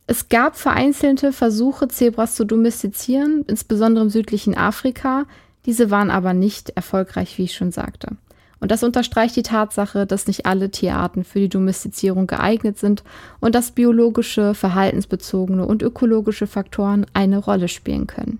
Es 0.10 0.28
gab 0.28 0.58
vereinzelte 0.58 1.32
Versuche, 1.32 1.88
Zebras 1.88 2.34
zu 2.34 2.44
domestizieren, 2.44 3.46
insbesondere 3.46 4.06
im 4.06 4.10
südlichen 4.10 4.58
Afrika. 4.58 5.26
Diese 5.68 5.92
waren 5.92 6.10
aber 6.10 6.34
nicht 6.34 6.72
erfolgreich, 6.72 7.38
wie 7.38 7.44
ich 7.44 7.54
schon 7.54 7.72
sagte. 7.72 8.18
Und 8.60 8.72
das 8.72 8.82
unterstreicht 8.82 9.36
die 9.36 9.44
Tatsache, 9.44 10.08
dass 10.08 10.26
nicht 10.26 10.48
alle 10.48 10.72
Tierarten 10.72 11.24
für 11.24 11.38
die 11.38 11.48
Domestizierung 11.48 12.26
geeignet 12.26 12.80
sind 12.80 13.04
und 13.40 13.54
dass 13.54 13.70
biologische, 13.70 14.56
verhaltensbezogene 14.56 15.64
und 15.64 15.84
ökologische 15.84 16.48
Faktoren 16.48 17.06
eine 17.14 17.38
Rolle 17.38 17.68
spielen 17.68 18.08
können. 18.08 18.40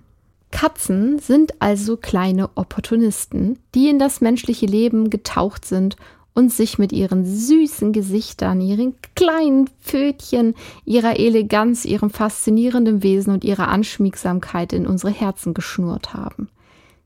Katzen 0.50 1.20
sind 1.20 1.54
also 1.60 1.96
kleine 1.96 2.50
Opportunisten, 2.56 3.60
die 3.76 3.88
in 3.88 4.00
das 4.00 4.20
menschliche 4.20 4.66
Leben 4.66 5.08
getaucht 5.08 5.64
sind 5.64 5.94
und 6.40 6.50
sich 6.50 6.78
mit 6.78 6.90
ihren 6.90 7.26
süßen 7.26 7.92
Gesichtern, 7.92 8.62
ihren 8.62 8.94
kleinen 9.14 9.68
Pfötchen, 9.82 10.54
ihrer 10.86 11.18
Eleganz, 11.20 11.84
ihrem 11.84 12.08
faszinierenden 12.08 13.02
Wesen 13.02 13.34
und 13.34 13.44
ihrer 13.44 13.68
Anschmiegsamkeit 13.68 14.72
in 14.72 14.86
unsere 14.86 15.12
Herzen 15.12 15.52
geschnurrt 15.52 16.14
haben. 16.14 16.48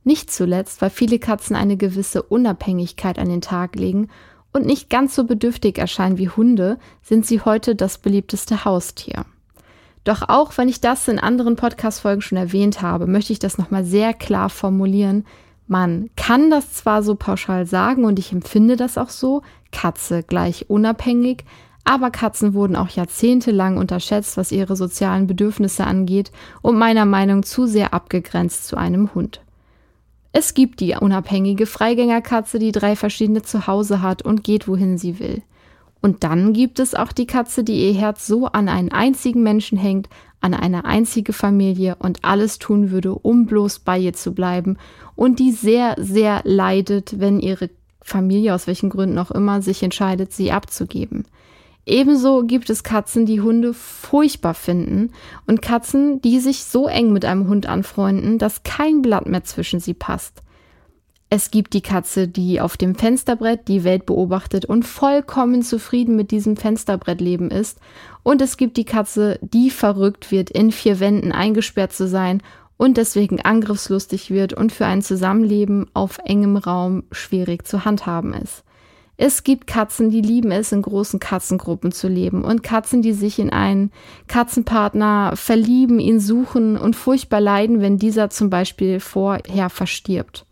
Nicht 0.04 0.30
zuletzt, 0.30 0.80
weil 0.80 0.90
viele 0.90 1.18
Katzen 1.18 1.56
eine 1.56 1.76
gewisse 1.76 2.22
Unabhängigkeit 2.22 3.18
an 3.18 3.28
den 3.28 3.40
Tag 3.40 3.74
legen 3.74 4.08
und 4.52 4.66
nicht 4.66 4.88
ganz 4.88 5.16
so 5.16 5.24
bedürftig 5.24 5.78
erscheinen 5.78 6.16
wie 6.16 6.28
Hunde, 6.28 6.78
sind 7.02 7.26
sie 7.26 7.40
heute 7.40 7.74
das 7.74 7.98
beliebteste 7.98 8.64
Haustier. 8.64 9.24
Doch 10.04 10.28
auch 10.28 10.56
wenn 10.56 10.68
ich 10.68 10.80
das 10.80 11.08
in 11.08 11.18
anderen 11.18 11.56
Podcast-Folgen 11.56 12.22
schon 12.22 12.38
erwähnt 12.38 12.82
habe, 12.82 13.08
möchte 13.08 13.32
ich 13.32 13.40
das 13.40 13.58
nochmal 13.58 13.84
sehr 13.84 14.14
klar 14.14 14.48
formulieren, 14.48 15.24
man 15.66 16.10
kann 16.16 16.50
das 16.50 16.72
zwar 16.72 17.02
so 17.02 17.14
pauschal 17.14 17.66
sagen 17.66 18.04
und 18.04 18.18
ich 18.18 18.32
empfinde 18.32 18.76
das 18.76 18.98
auch 18.98 19.10
so, 19.10 19.42
Katze 19.72 20.22
gleich 20.22 20.68
unabhängig, 20.68 21.44
aber 21.84 22.10
Katzen 22.10 22.54
wurden 22.54 22.76
auch 22.76 22.88
jahrzehntelang 22.88 23.76
unterschätzt, 23.76 24.36
was 24.36 24.52
ihre 24.52 24.76
sozialen 24.76 25.26
Bedürfnisse 25.26 25.84
angeht 25.84 26.32
und 26.62 26.78
meiner 26.78 27.04
Meinung 27.04 27.42
zu 27.42 27.66
sehr 27.66 27.92
abgegrenzt 27.92 28.66
zu 28.66 28.76
einem 28.76 29.14
Hund. 29.14 29.42
Es 30.32 30.54
gibt 30.54 30.80
die 30.80 30.96
unabhängige 30.98 31.66
Freigängerkatze, 31.66 32.58
die 32.58 32.72
drei 32.72 32.96
verschiedene 32.96 33.42
Zuhause 33.42 34.02
hat 34.02 34.22
und 34.22 34.42
geht, 34.42 34.66
wohin 34.66 34.98
sie 34.98 35.18
will. 35.20 35.42
Und 36.04 36.22
dann 36.22 36.52
gibt 36.52 36.80
es 36.80 36.94
auch 36.94 37.12
die 37.12 37.24
Katze, 37.26 37.64
die 37.64 37.86
ihr 37.86 37.94
Herz 37.94 38.26
so 38.26 38.44
an 38.44 38.68
einen 38.68 38.92
einzigen 38.92 39.42
Menschen 39.42 39.78
hängt, 39.78 40.10
an 40.42 40.52
eine 40.52 40.84
einzige 40.84 41.32
Familie 41.32 41.96
und 41.98 42.26
alles 42.26 42.58
tun 42.58 42.90
würde, 42.90 43.14
um 43.14 43.46
bloß 43.46 43.78
bei 43.78 43.98
ihr 43.98 44.12
zu 44.12 44.34
bleiben 44.34 44.76
und 45.16 45.38
die 45.38 45.50
sehr, 45.50 45.94
sehr 45.96 46.42
leidet, 46.44 47.20
wenn 47.20 47.40
ihre 47.40 47.70
Familie 48.02 48.54
aus 48.54 48.66
welchen 48.66 48.90
Gründen 48.90 49.18
auch 49.18 49.30
immer 49.30 49.62
sich 49.62 49.82
entscheidet, 49.82 50.34
sie 50.34 50.52
abzugeben. 50.52 51.24
Ebenso 51.86 52.42
gibt 52.44 52.68
es 52.68 52.82
Katzen, 52.82 53.24
die 53.24 53.40
Hunde 53.40 53.72
furchtbar 53.72 54.52
finden 54.52 55.10
und 55.46 55.62
Katzen, 55.62 56.20
die 56.20 56.38
sich 56.38 56.64
so 56.64 56.86
eng 56.86 57.14
mit 57.14 57.24
einem 57.24 57.48
Hund 57.48 57.64
anfreunden, 57.64 58.36
dass 58.36 58.62
kein 58.62 59.00
Blatt 59.00 59.26
mehr 59.26 59.44
zwischen 59.44 59.80
sie 59.80 59.94
passt. 59.94 60.42
Es 61.36 61.50
gibt 61.50 61.72
die 61.72 61.80
Katze, 61.80 62.28
die 62.28 62.60
auf 62.60 62.76
dem 62.76 62.94
Fensterbrett 62.94 63.66
die 63.66 63.82
Welt 63.82 64.06
beobachtet 64.06 64.66
und 64.66 64.84
vollkommen 64.84 65.62
zufrieden 65.62 66.14
mit 66.14 66.30
diesem 66.30 66.56
Fensterbrettleben 66.56 67.50
ist. 67.50 67.80
Und 68.22 68.40
es 68.40 68.56
gibt 68.56 68.76
die 68.76 68.84
Katze, 68.84 69.40
die 69.42 69.70
verrückt 69.70 70.30
wird, 70.30 70.48
in 70.48 70.70
vier 70.70 71.00
Wänden 71.00 71.32
eingesperrt 71.32 71.92
zu 71.92 72.06
sein 72.06 72.40
und 72.76 72.98
deswegen 72.98 73.40
angriffslustig 73.40 74.30
wird 74.30 74.52
und 74.52 74.70
für 74.70 74.86
ein 74.86 75.02
Zusammenleben 75.02 75.90
auf 75.92 76.18
engem 76.24 76.56
Raum 76.56 77.02
schwierig 77.10 77.66
zu 77.66 77.84
handhaben 77.84 78.32
ist. 78.32 78.62
Es 79.16 79.42
gibt 79.42 79.66
Katzen, 79.66 80.10
die 80.10 80.22
lieben 80.22 80.52
es, 80.52 80.70
in 80.70 80.82
großen 80.82 81.18
Katzengruppen 81.18 81.90
zu 81.90 82.06
leben 82.06 82.44
und 82.44 82.62
Katzen, 82.62 83.02
die 83.02 83.12
sich 83.12 83.40
in 83.40 83.50
einen 83.50 83.90
Katzenpartner 84.28 85.32
verlieben, 85.34 85.98
ihn 85.98 86.20
suchen 86.20 86.78
und 86.78 86.94
furchtbar 86.94 87.40
leiden, 87.40 87.80
wenn 87.80 87.98
dieser 87.98 88.30
zum 88.30 88.50
Beispiel 88.50 89.00
vorher 89.00 89.68
verstirbt. 89.68 90.46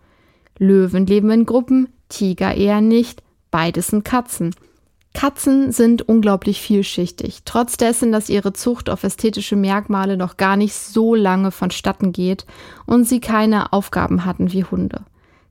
Löwen 0.59 1.07
leben 1.07 1.31
in 1.31 1.47
Gruppen, 1.47 1.89
Tiger 2.09 2.55
eher 2.55 2.81
nicht, 2.81 3.23
beides 3.51 3.89
sind 3.89 4.05
Katzen. 4.05 4.55
Katzen 5.15 5.73
sind 5.73 6.03
unglaublich 6.09 6.61
vielschichtig, 6.61 7.41
trotz 7.45 7.77
dessen, 7.77 8.13
dass 8.13 8.31
ihre 8.31 8.53
Zucht 8.53 8.89
auf 8.89 9.05
ästhetische 9.05 9.57
Merkmale 9.57 10.17
noch 10.17 10.37
gar 10.37 10.57
nicht 10.57 10.75
so 10.75 11.15
lange 11.15 11.51
vonstatten 11.51 12.13
geht 12.13 12.47
und 12.87 13.05
sie 13.05 13.21
keine 13.21 13.73
Aufgaben 13.73 14.25
hatten 14.25 14.53
wie 14.53 14.65
Hunde. 14.65 15.03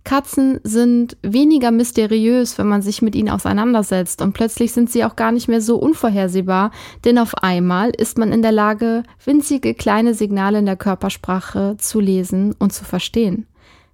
Katzen 0.03 0.59
sind 0.63 1.15
weniger 1.21 1.69
mysteriös, 1.69 2.57
wenn 2.57 2.67
man 2.67 2.81
sich 2.81 3.03
mit 3.03 3.15
ihnen 3.15 3.29
auseinandersetzt 3.29 4.23
und 4.23 4.33
plötzlich 4.33 4.71
sind 4.71 4.89
sie 4.89 5.05
auch 5.05 5.15
gar 5.15 5.31
nicht 5.31 5.47
mehr 5.47 5.61
so 5.61 5.77
unvorhersehbar, 5.77 6.71
denn 7.05 7.19
auf 7.19 7.35
einmal 7.35 7.91
ist 7.91 8.17
man 8.17 8.31
in 8.31 8.41
der 8.41 8.51
Lage, 8.51 9.03
winzige 9.23 9.75
kleine 9.75 10.15
Signale 10.15 10.57
in 10.57 10.65
der 10.65 10.75
Körpersprache 10.75 11.75
zu 11.77 11.99
lesen 11.99 12.55
und 12.57 12.73
zu 12.73 12.83
verstehen. 12.83 13.45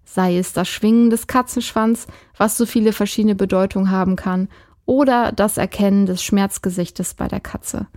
Sei 0.10 0.38
es 0.38 0.54
das 0.54 0.70
Schwingen 0.70 1.10
des 1.10 1.28
Katzenschwanz, 1.28 2.08
was 2.38 2.56
so 2.56 2.66
viele 2.66 2.94
verschiedene 2.94 3.36
Bedeutungen 3.36 3.92
haben 3.92 4.16
kann, 4.16 4.48
oder 4.86 5.34
das 5.34 5.58
Erkennen 5.58 6.06
des 6.06 6.24
Schmerzgesichtes 6.24 7.14
bei 7.14 7.28
der 7.28 7.42
Katze. 7.42 7.88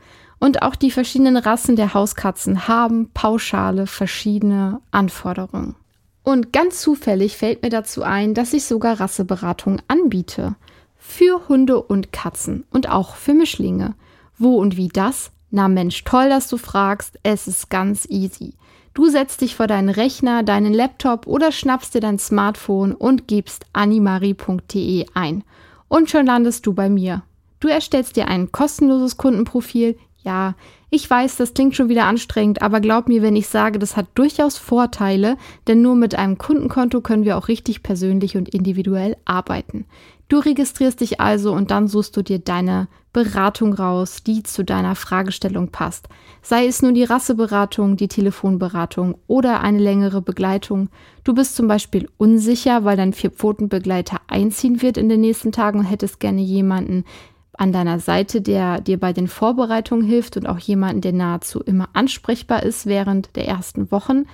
Und 0.40 0.62
auch 0.62 0.74
die 0.74 0.90
verschiedenen 0.90 1.36
Rassen 1.36 1.76
der 1.76 1.94
Hauskatzen 1.94 2.66
haben 2.66 3.10
pauschale 3.14 3.86
verschiedene 3.86 4.80
Anforderungen. 4.90 5.76
Und 6.24 6.52
ganz 6.52 6.80
zufällig 6.80 7.36
fällt 7.36 7.62
mir 7.62 7.70
dazu 7.70 8.02
ein, 8.02 8.34
dass 8.34 8.52
ich 8.52 8.64
sogar 8.64 8.98
Rasseberatung 8.98 9.80
anbiete. 9.86 10.56
Für 10.98 11.48
Hunde 11.48 11.80
und 11.80 12.12
Katzen 12.12 12.64
und 12.70 12.88
auch 12.88 13.14
für 13.14 13.34
Mischlinge. 13.34 13.94
Wo 14.36 14.56
und 14.56 14.76
wie 14.76 14.88
das? 14.88 15.30
Na 15.50 15.68
Mensch, 15.68 16.04
toll, 16.04 16.28
dass 16.28 16.48
du 16.48 16.56
fragst. 16.56 17.18
Es 17.22 17.46
ist 17.46 17.70
ganz 17.70 18.06
easy. 18.08 18.54
Du 19.00 19.08
setzt 19.08 19.40
dich 19.40 19.56
vor 19.56 19.66
deinen 19.66 19.88
Rechner, 19.88 20.42
deinen 20.42 20.74
Laptop 20.74 21.26
oder 21.26 21.52
schnappst 21.52 21.94
dir 21.94 22.02
dein 22.02 22.18
Smartphone 22.18 22.92
und 22.92 23.26
gibst 23.28 23.64
animari.de 23.72 25.06
ein. 25.14 25.42
Und 25.88 26.10
schon 26.10 26.26
landest 26.26 26.66
du 26.66 26.74
bei 26.74 26.90
mir. 26.90 27.22
Du 27.60 27.68
erstellst 27.68 28.16
dir 28.16 28.28
ein 28.28 28.52
kostenloses 28.52 29.16
Kundenprofil. 29.16 29.96
Ja, 30.22 30.54
ich 30.90 31.08
weiß, 31.08 31.36
das 31.36 31.54
klingt 31.54 31.74
schon 31.74 31.88
wieder 31.88 32.04
anstrengend, 32.04 32.60
aber 32.60 32.80
glaub 32.80 33.08
mir, 33.08 33.22
wenn 33.22 33.36
ich 33.36 33.48
sage, 33.48 33.78
das 33.78 33.96
hat 33.96 34.04
durchaus 34.16 34.58
Vorteile, 34.58 35.38
denn 35.66 35.80
nur 35.80 35.94
mit 35.94 36.14
einem 36.14 36.36
Kundenkonto 36.36 37.00
können 37.00 37.24
wir 37.24 37.38
auch 37.38 37.48
richtig 37.48 37.82
persönlich 37.82 38.36
und 38.36 38.50
individuell 38.50 39.16
arbeiten. 39.24 39.86
Du 40.30 40.38
registrierst 40.38 41.00
dich 41.00 41.20
also 41.20 41.52
und 41.52 41.72
dann 41.72 41.88
suchst 41.88 42.16
du 42.16 42.22
dir 42.22 42.38
deine 42.38 42.86
Beratung 43.12 43.74
raus, 43.74 44.22
die 44.22 44.44
zu 44.44 44.64
deiner 44.64 44.94
Fragestellung 44.94 45.72
passt. 45.72 46.08
Sei 46.40 46.68
es 46.68 46.82
nun 46.82 46.94
die 46.94 47.02
Rasseberatung, 47.02 47.96
die 47.96 48.06
Telefonberatung 48.06 49.18
oder 49.26 49.60
eine 49.60 49.80
längere 49.80 50.22
Begleitung. 50.22 50.88
Du 51.24 51.34
bist 51.34 51.56
zum 51.56 51.66
Beispiel 51.66 52.08
unsicher, 52.16 52.84
weil 52.84 52.96
dein 52.96 53.12
Vierpfotenbegleiter 53.12 54.20
einziehen 54.28 54.82
wird 54.82 54.98
in 54.98 55.08
den 55.08 55.20
nächsten 55.20 55.50
Tagen 55.50 55.80
und 55.80 55.86
hättest 55.86 56.20
gerne 56.20 56.42
jemanden, 56.42 57.04
an 57.54 57.72
deiner 57.72 57.98
Seite, 57.98 58.40
der 58.40 58.80
dir 58.80 59.00
bei 59.00 59.12
den 59.12 59.26
Vorbereitungen 59.26 60.06
hilft 60.06 60.36
und 60.36 60.46
auch 60.46 60.60
jemanden, 60.60 61.00
der 61.00 61.12
nahezu 61.12 61.60
immer 61.60 61.88
ansprechbar 61.92 62.62
ist 62.62 62.86
während 62.86 63.34
der 63.34 63.48
ersten 63.48 63.90
Wochen, 63.90 64.26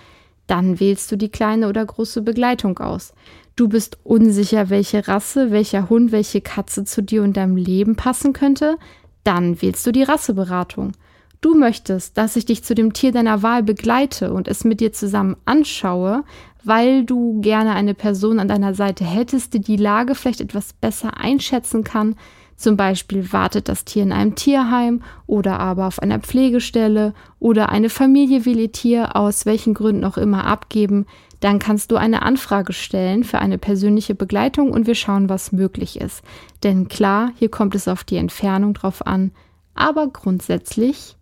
dann 0.47 0.79
wählst 0.79 1.11
du 1.11 1.17
die 1.17 1.31
kleine 1.31 1.69
oder 1.69 1.85
große 1.85 2.21
Begleitung 2.21 2.79
aus. 2.79 3.15
Du 3.57 3.69
bist 3.69 3.99
unsicher, 4.05 4.69
welche 4.69 5.09
Rasse, 5.09 5.51
welcher 5.51 5.89
Hund, 5.89 6.13
welche 6.13 6.43
Katze 6.43 6.85
zu 6.85 7.03
dir 7.03 7.23
und 7.23 7.39
deinem 7.39 7.57
Leben 7.57 7.97
passen 7.97 8.35
könnte, 8.35 8.77
dann 9.25 9.63
wählst 9.63 9.87
du 9.87 9.93
die 9.93 10.03
Rasseberatung. 10.03 10.93
Du 11.41 11.55
möchtest, 11.55 12.19
dass 12.19 12.37
ich 12.37 12.45
dich 12.45 12.65
zu 12.65 12.75
dem 12.75 12.93
Tier 12.93 13.13
deiner 13.13 13.43
Wahl 13.43 13.63
begleite 13.63 14.35
und 14.35 14.47
es 14.47 14.65
mit 14.65 14.81
dir 14.81 14.93
zusammen 14.93 15.37
anschaue, 15.47 16.25
weil 16.65 17.05
du 17.05 17.41
gerne 17.41 17.75
eine 17.75 17.95
Person 17.95 18.41
an 18.41 18.49
deiner 18.49 18.75
Seite 18.75 19.05
hättest, 19.05 19.55
die 19.55 19.61
die 19.61 19.77
Lage 19.77 20.15
vielleicht 20.15 20.43
etwas 20.43 20.75
besser 20.75 21.19
einschätzen 21.19 21.83
kann, 21.83 22.15
zum 22.57 22.77
Beispiel 22.77 23.33
wartet 23.33 23.69
das 23.69 23.85
Tier 23.85 24.03
in 24.03 24.13
einem 24.13 24.35
Tierheim 24.35 25.03
oder 25.27 25.61
aber 25.61 25.87
auf 25.87 26.01
einer 26.01 26.21
Pflegestelle 26.21 27.13
oder 27.39 27.69
eine 27.69 27.91
Familie 27.91 28.47
will 28.47 28.59
ihr 28.59 28.73
Tier 28.73 29.15
aus 29.15 29.45
welchen 29.45 29.75
Gründen 29.75 30.05
auch 30.05 30.17
immer 30.17 30.47
abgeben, 30.47 31.07
dann 31.47 31.61
kannst 31.61 31.93
du 31.93 31.97
eine 31.97 32.23
Anfrage 32.23 32.73
stellen 32.73 33.23
für 33.23 33.39
eine 33.39 33.57
persönliche 33.57 34.17
Begleitung 34.17 34.73
und 34.73 34.89
wir 34.89 34.97
schauen, 34.97 35.29
was 35.29 35.53
möglich 35.53 36.01
ist. 36.01 36.25
Denn 36.65 36.89
klar, 36.89 37.31
hier 37.39 37.49
kommt 37.49 37.77
es 37.77 37.87
auf 37.87 38.03
die 38.03 38.17
Entfernung 38.17 38.75
drauf 38.75 39.07
an, 39.07 39.31
aber 39.73 40.09
grundsätzlich 40.09 41.15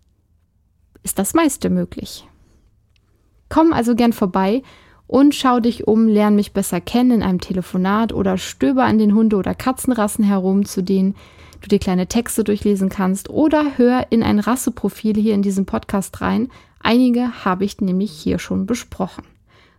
ist 1.03 1.19
das 1.19 1.35
meiste 1.35 1.69
möglich. 1.69 2.27
Komm 3.49 3.71
also 3.71 3.93
gern 3.93 4.13
vorbei 4.13 4.63
und 5.05 5.35
schau 5.35 5.59
dich 5.59 5.87
um, 5.87 6.07
lern 6.07 6.35
mich 6.35 6.53
besser 6.53 6.81
kennen 6.81 7.11
in 7.11 7.21
einem 7.21 7.39
Telefonat 7.39 8.11
oder 8.11 8.39
stöber 8.39 8.85
an 8.85 8.97
den 8.97 9.13
Hunde- 9.13 9.35
oder 9.35 9.53
Katzenrassen 9.53 10.25
herum, 10.25 10.65
zu 10.65 10.81
denen 10.81 11.13
du 11.61 11.67
dir 11.67 11.77
kleine 11.77 12.07
Texte 12.07 12.43
durchlesen 12.43 12.89
kannst 12.89 13.29
oder 13.29 13.77
hör 13.77 14.07
in 14.09 14.23
ein 14.23 14.39
Rasseprofil 14.39 15.13
hier 15.21 15.35
in 15.35 15.43
diesem 15.43 15.67
Podcast 15.67 16.19
rein. 16.21 16.49
Einige 16.79 17.45
habe 17.45 17.63
ich 17.63 17.79
nämlich 17.79 18.11
hier 18.11 18.39
schon 18.39 18.65
besprochen. 18.65 19.23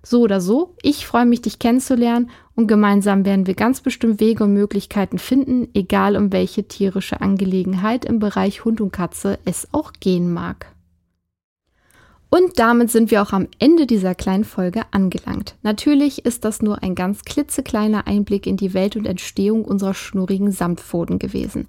So 0.09 0.21
oder 0.21 0.41
so, 0.41 0.77
ich 0.83 1.05
freue 1.05 1.27
mich, 1.27 1.43
dich 1.43 1.59
kennenzulernen 1.59 2.31
und 2.55 2.69
gemeinsam 2.69 3.25
werden 3.25 3.49
wir 3.49 3.55
ganz 3.55 3.81
bestimmt 3.81 4.21
Wege 4.21 4.45
und 4.45 4.53
Möglichkeiten 4.53 5.19
finden, 5.19 5.67
egal 5.75 6.17
um 6.17 6.33
welche 6.33 6.63
tierische 6.63 7.21
Angelegenheit 7.21 8.05
im 8.05 8.21
Bereich 8.21 8.65
Hund 8.65 8.81
und 8.81 8.93
Katze 8.93 9.41
es 9.45 9.67
auch 9.73 9.93
gehen 9.99 10.33
mag. 10.33 10.67
Und 12.31 12.61
damit 12.61 12.93
sind 12.93 13.11
wir 13.11 13.21
auch 13.21 13.33
am 13.33 13.49
Ende 13.59 13.89
dieser 13.89 14.15
kleinen 14.15 14.45
Folge 14.45 14.83
angelangt. 14.93 15.57
Natürlich 15.65 16.25
ist 16.25 16.45
das 16.45 16.63
nur 16.63 16.85
ein 16.85 16.95
ganz 16.95 17.25
klitzekleiner 17.25 18.07
Einblick 18.07 18.47
in 18.47 18.57
die 18.57 18.75
Welt 18.75 18.95
und 18.95 19.07
Entstehung 19.07 19.65
unserer 19.65 19.95
schnurrigen 19.95 20.53
Samtpfoten 20.53 21.19
gewesen. 21.19 21.67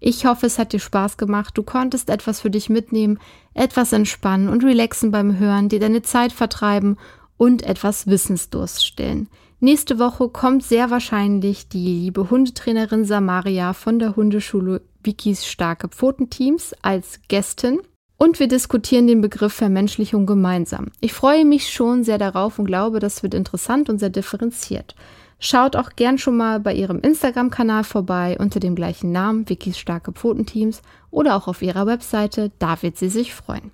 Ich 0.00 0.26
hoffe, 0.26 0.46
es 0.46 0.58
hat 0.58 0.72
dir 0.72 0.80
Spaß 0.80 1.18
gemacht, 1.18 1.56
du 1.56 1.62
konntest 1.62 2.10
etwas 2.10 2.40
für 2.40 2.50
dich 2.50 2.68
mitnehmen, 2.68 3.20
etwas 3.54 3.92
entspannen 3.92 4.48
und 4.48 4.64
relaxen 4.64 5.12
beim 5.12 5.38
Hören, 5.38 5.68
dir 5.68 5.78
deine 5.78 6.02
Zeit 6.02 6.32
vertreiben 6.32 6.96
und 7.36 7.62
etwas 7.62 8.06
Wissensdurst 8.06 8.84
stillen. 8.84 9.28
Nächste 9.60 9.98
Woche 9.98 10.28
kommt 10.28 10.62
sehr 10.62 10.90
wahrscheinlich 10.90 11.68
die 11.68 11.86
liebe 11.86 12.30
Hundetrainerin 12.30 13.04
Samaria 13.04 13.72
von 13.72 13.98
der 13.98 14.14
Hundeschule 14.14 14.82
Wikis 15.02 15.46
Starke 15.46 15.88
Pfotenteams 15.88 16.74
als 16.82 17.20
Gästin 17.28 17.80
und 18.18 18.38
wir 18.38 18.48
diskutieren 18.48 19.06
den 19.06 19.20
Begriff 19.20 19.54
Vermenschlichung 19.54 20.26
gemeinsam. 20.26 20.88
Ich 21.00 21.12
freue 21.12 21.44
mich 21.44 21.70
schon 21.70 22.04
sehr 22.04 22.18
darauf 22.18 22.58
und 22.58 22.66
glaube, 22.66 23.00
das 23.00 23.22
wird 23.22 23.34
interessant 23.34 23.88
und 23.88 23.98
sehr 23.98 24.10
differenziert. 24.10 24.94
Schaut 25.38 25.76
auch 25.76 25.90
gern 25.96 26.16
schon 26.16 26.36
mal 26.36 26.60
bei 26.60 26.74
ihrem 26.74 27.00
Instagram-Kanal 27.00 27.84
vorbei 27.84 28.36
unter 28.38 28.58
dem 28.58 28.74
gleichen 28.74 29.12
Namen, 29.12 29.48
Wikis 29.48 29.78
starke 29.78 30.12
Pfotenteams, 30.12 30.80
oder 31.10 31.36
auch 31.36 31.46
auf 31.46 31.60
ihrer 31.60 31.86
Webseite, 31.86 32.52
da 32.58 32.82
wird 32.82 32.96
sie 32.96 33.10
sich 33.10 33.34
freuen. 33.34 33.70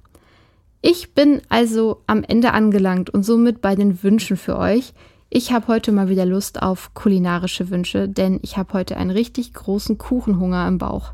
Ich 0.85 1.14
bin 1.14 1.40
also 1.49 2.03
am 2.09 2.25
Ende 2.25 2.53
angelangt 2.53 3.09
und 3.09 3.23
somit 3.23 3.61
bei 3.61 3.77
den 3.77 4.03
Wünschen 4.03 4.37
für 4.37 4.59
euch. 4.59 4.92
Ich 5.31 5.53
habe 5.53 5.68
heute 5.68 5.92
mal 5.92 6.09
wieder 6.09 6.27
Lust 6.27 6.61
auf 6.61 6.92
kulinarische 6.92 7.71
Wünsche, 7.71 8.09
denn 8.09 8.40
ich 8.42 8.57
habe 8.57 8.73
heute 8.73 8.96
einen 8.96 9.13
richtig 9.13 9.54
großen 9.54 9.96
Kuchenhunger 9.96 10.67
im 10.67 10.79
Bauch. 10.79 11.13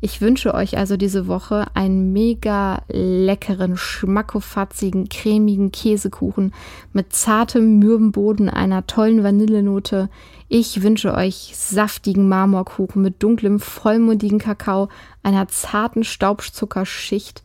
Ich 0.00 0.20
wünsche 0.20 0.54
euch 0.54 0.78
also 0.78 0.96
diese 0.96 1.26
Woche 1.26 1.66
einen 1.74 2.12
mega 2.12 2.82
leckeren, 2.88 3.76
schmackofatzigen, 3.76 5.08
cremigen 5.08 5.72
Käsekuchen 5.72 6.54
mit 6.92 7.12
zartem 7.12 7.80
Mürbenboden, 7.80 8.48
einer 8.48 8.86
tollen 8.86 9.24
Vanillenote. 9.24 10.08
Ich 10.48 10.82
wünsche 10.82 11.14
euch 11.14 11.52
saftigen 11.56 12.28
Marmorkuchen 12.28 13.02
mit 13.02 13.20
dunklem, 13.24 13.58
vollmundigen 13.58 14.38
Kakao, 14.38 14.88
einer 15.24 15.48
zarten 15.48 16.04
Staubzuckerschicht 16.04 17.42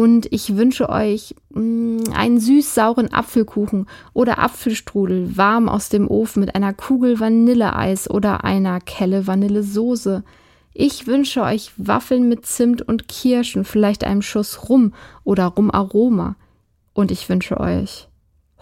und 0.00 0.32
ich 0.32 0.56
wünsche 0.56 0.88
euch 0.88 1.34
mh, 1.50 1.60
mm, 1.60 2.12
einen 2.14 2.40
süß-sauren 2.40 3.12
Apfelkuchen 3.12 3.86
oder 4.14 4.38
Apfelstrudel, 4.38 5.36
warm 5.36 5.68
aus 5.68 5.90
dem 5.90 6.08
Ofen 6.08 6.40
mit 6.40 6.54
einer 6.54 6.72
Kugel 6.72 7.20
Vanilleeis 7.20 8.08
oder 8.08 8.42
einer 8.42 8.80
Kelle 8.80 9.26
Vanillesoße. 9.26 10.24
Ich 10.72 11.06
wünsche 11.06 11.42
euch 11.42 11.72
Waffeln 11.76 12.30
mit 12.30 12.46
Zimt 12.46 12.80
und 12.80 13.08
Kirschen, 13.08 13.66
vielleicht 13.66 14.02
einem 14.02 14.22
Schuss 14.22 14.70
Rum 14.70 14.94
oder 15.22 15.48
Rumaroma. 15.48 16.36
Und 16.94 17.10
ich 17.10 17.28
wünsche 17.28 17.60
euch 17.60 18.08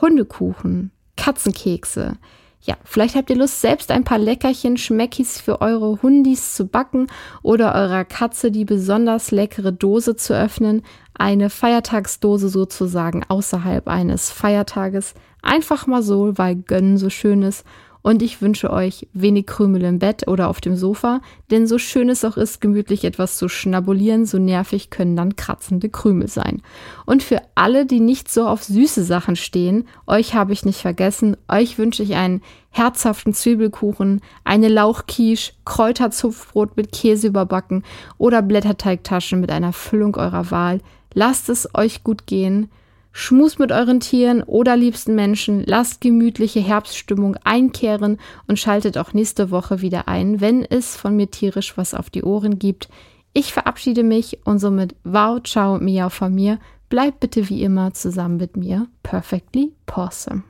Hundekuchen, 0.00 0.90
Katzenkekse, 1.16 2.16
Ja, 2.60 2.76
vielleicht 2.84 3.14
habt 3.14 3.30
ihr 3.30 3.36
Lust, 3.36 3.60
selbst 3.60 3.90
ein 3.90 4.04
paar 4.04 4.18
Leckerchen, 4.18 4.76
Schmeckis 4.76 5.40
für 5.40 5.60
eure 5.60 6.02
Hundis 6.02 6.54
zu 6.54 6.66
backen 6.66 7.06
oder 7.42 7.74
eurer 7.74 8.04
Katze 8.04 8.50
die 8.50 8.64
besonders 8.64 9.30
leckere 9.30 9.72
Dose 9.72 10.16
zu 10.16 10.36
öffnen. 10.36 10.82
Eine 11.14 11.50
Feiertagsdose 11.50 12.48
sozusagen 12.48 13.24
außerhalb 13.28 13.88
eines 13.88 14.30
Feiertages. 14.30 15.14
Einfach 15.40 15.86
mal 15.86 16.02
so, 16.02 16.36
weil 16.36 16.56
Gönnen 16.56 16.98
so 16.98 17.10
schön 17.10 17.42
ist 17.42 17.64
und 18.08 18.22
ich 18.22 18.40
wünsche 18.40 18.70
euch 18.70 19.06
wenig 19.12 19.46
Krümel 19.46 19.84
im 19.84 19.98
Bett 19.98 20.28
oder 20.28 20.48
auf 20.48 20.62
dem 20.62 20.76
Sofa, 20.76 21.20
denn 21.50 21.66
so 21.66 21.76
schön 21.76 22.08
es 22.08 22.24
auch 22.24 22.38
ist, 22.38 22.62
gemütlich 22.62 23.04
etwas 23.04 23.36
zu 23.36 23.50
schnabulieren, 23.50 24.24
so 24.24 24.38
nervig 24.38 24.88
können 24.88 25.14
dann 25.14 25.36
kratzende 25.36 25.90
Krümel 25.90 26.26
sein. 26.26 26.62
Und 27.04 27.22
für 27.22 27.42
alle, 27.54 27.84
die 27.84 28.00
nicht 28.00 28.32
so 28.32 28.46
auf 28.46 28.64
süße 28.64 29.04
Sachen 29.04 29.36
stehen, 29.36 29.86
euch 30.06 30.32
habe 30.32 30.54
ich 30.54 30.64
nicht 30.64 30.80
vergessen, 30.80 31.36
euch 31.48 31.76
wünsche 31.76 32.02
ich 32.02 32.14
einen 32.14 32.40
herzhaften 32.70 33.34
Zwiebelkuchen, 33.34 34.22
eine 34.42 34.68
Lauchquiche, 34.68 35.52
Kräuterzupfbrot 35.66 36.78
mit 36.78 36.92
Käse 36.92 37.26
überbacken 37.26 37.84
oder 38.16 38.40
Blätterteigtaschen 38.40 39.38
mit 39.38 39.50
einer 39.50 39.74
Füllung 39.74 40.16
eurer 40.16 40.50
Wahl. 40.50 40.80
Lasst 41.12 41.50
es 41.50 41.68
euch 41.74 42.04
gut 42.04 42.26
gehen. 42.26 42.70
Schmus 43.12 43.58
mit 43.58 43.72
euren 43.72 44.00
Tieren 44.00 44.42
oder 44.42 44.76
liebsten 44.76 45.14
Menschen, 45.14 45.64
lasst 45.66 46.00
gemütliche 46.00 46.60
Herbststimmung 46.60 47.36
einkehren 47.44 48.18
und 48.46 48.58
schaltet 48.58 48.96
auch 48.98 49.12
nächste 49.12 49.50
Woche 49.50 49.80
wieder 49.80 50.08
ein, 50.08 50.40
wenn 50.40 50.64
es 50.64 50.96
von 50.96 51.16
mir 51.16 51.30
tierisch 51.30 51.76
was 51.76 51.94
auf 51.94 52.10
die 52.10 52.22
Ohren 52.22 52.58
gibt. 52.58 52.88
Ich 53.32 53.52
verabschiede 53.52 54.02
mich 54.02 54.38
und 54.44 54.58
somit 54.58 54.94
wow, 55.04 55.42
ciao, 55.42 55.78
miau 55.78 56.08
von 56.08 56.34
mir. 56.34 56.58
Bleibt 56.88 57.20
bitte 57.20 57.48
wie 57.48 57.62
immer 57.62 57.92
zusammen 57.92 58.38
mit 58.38 58.56
mir. 58.56 58.86
Perfectly 59.02 59.72
Possum. 59.84 60.44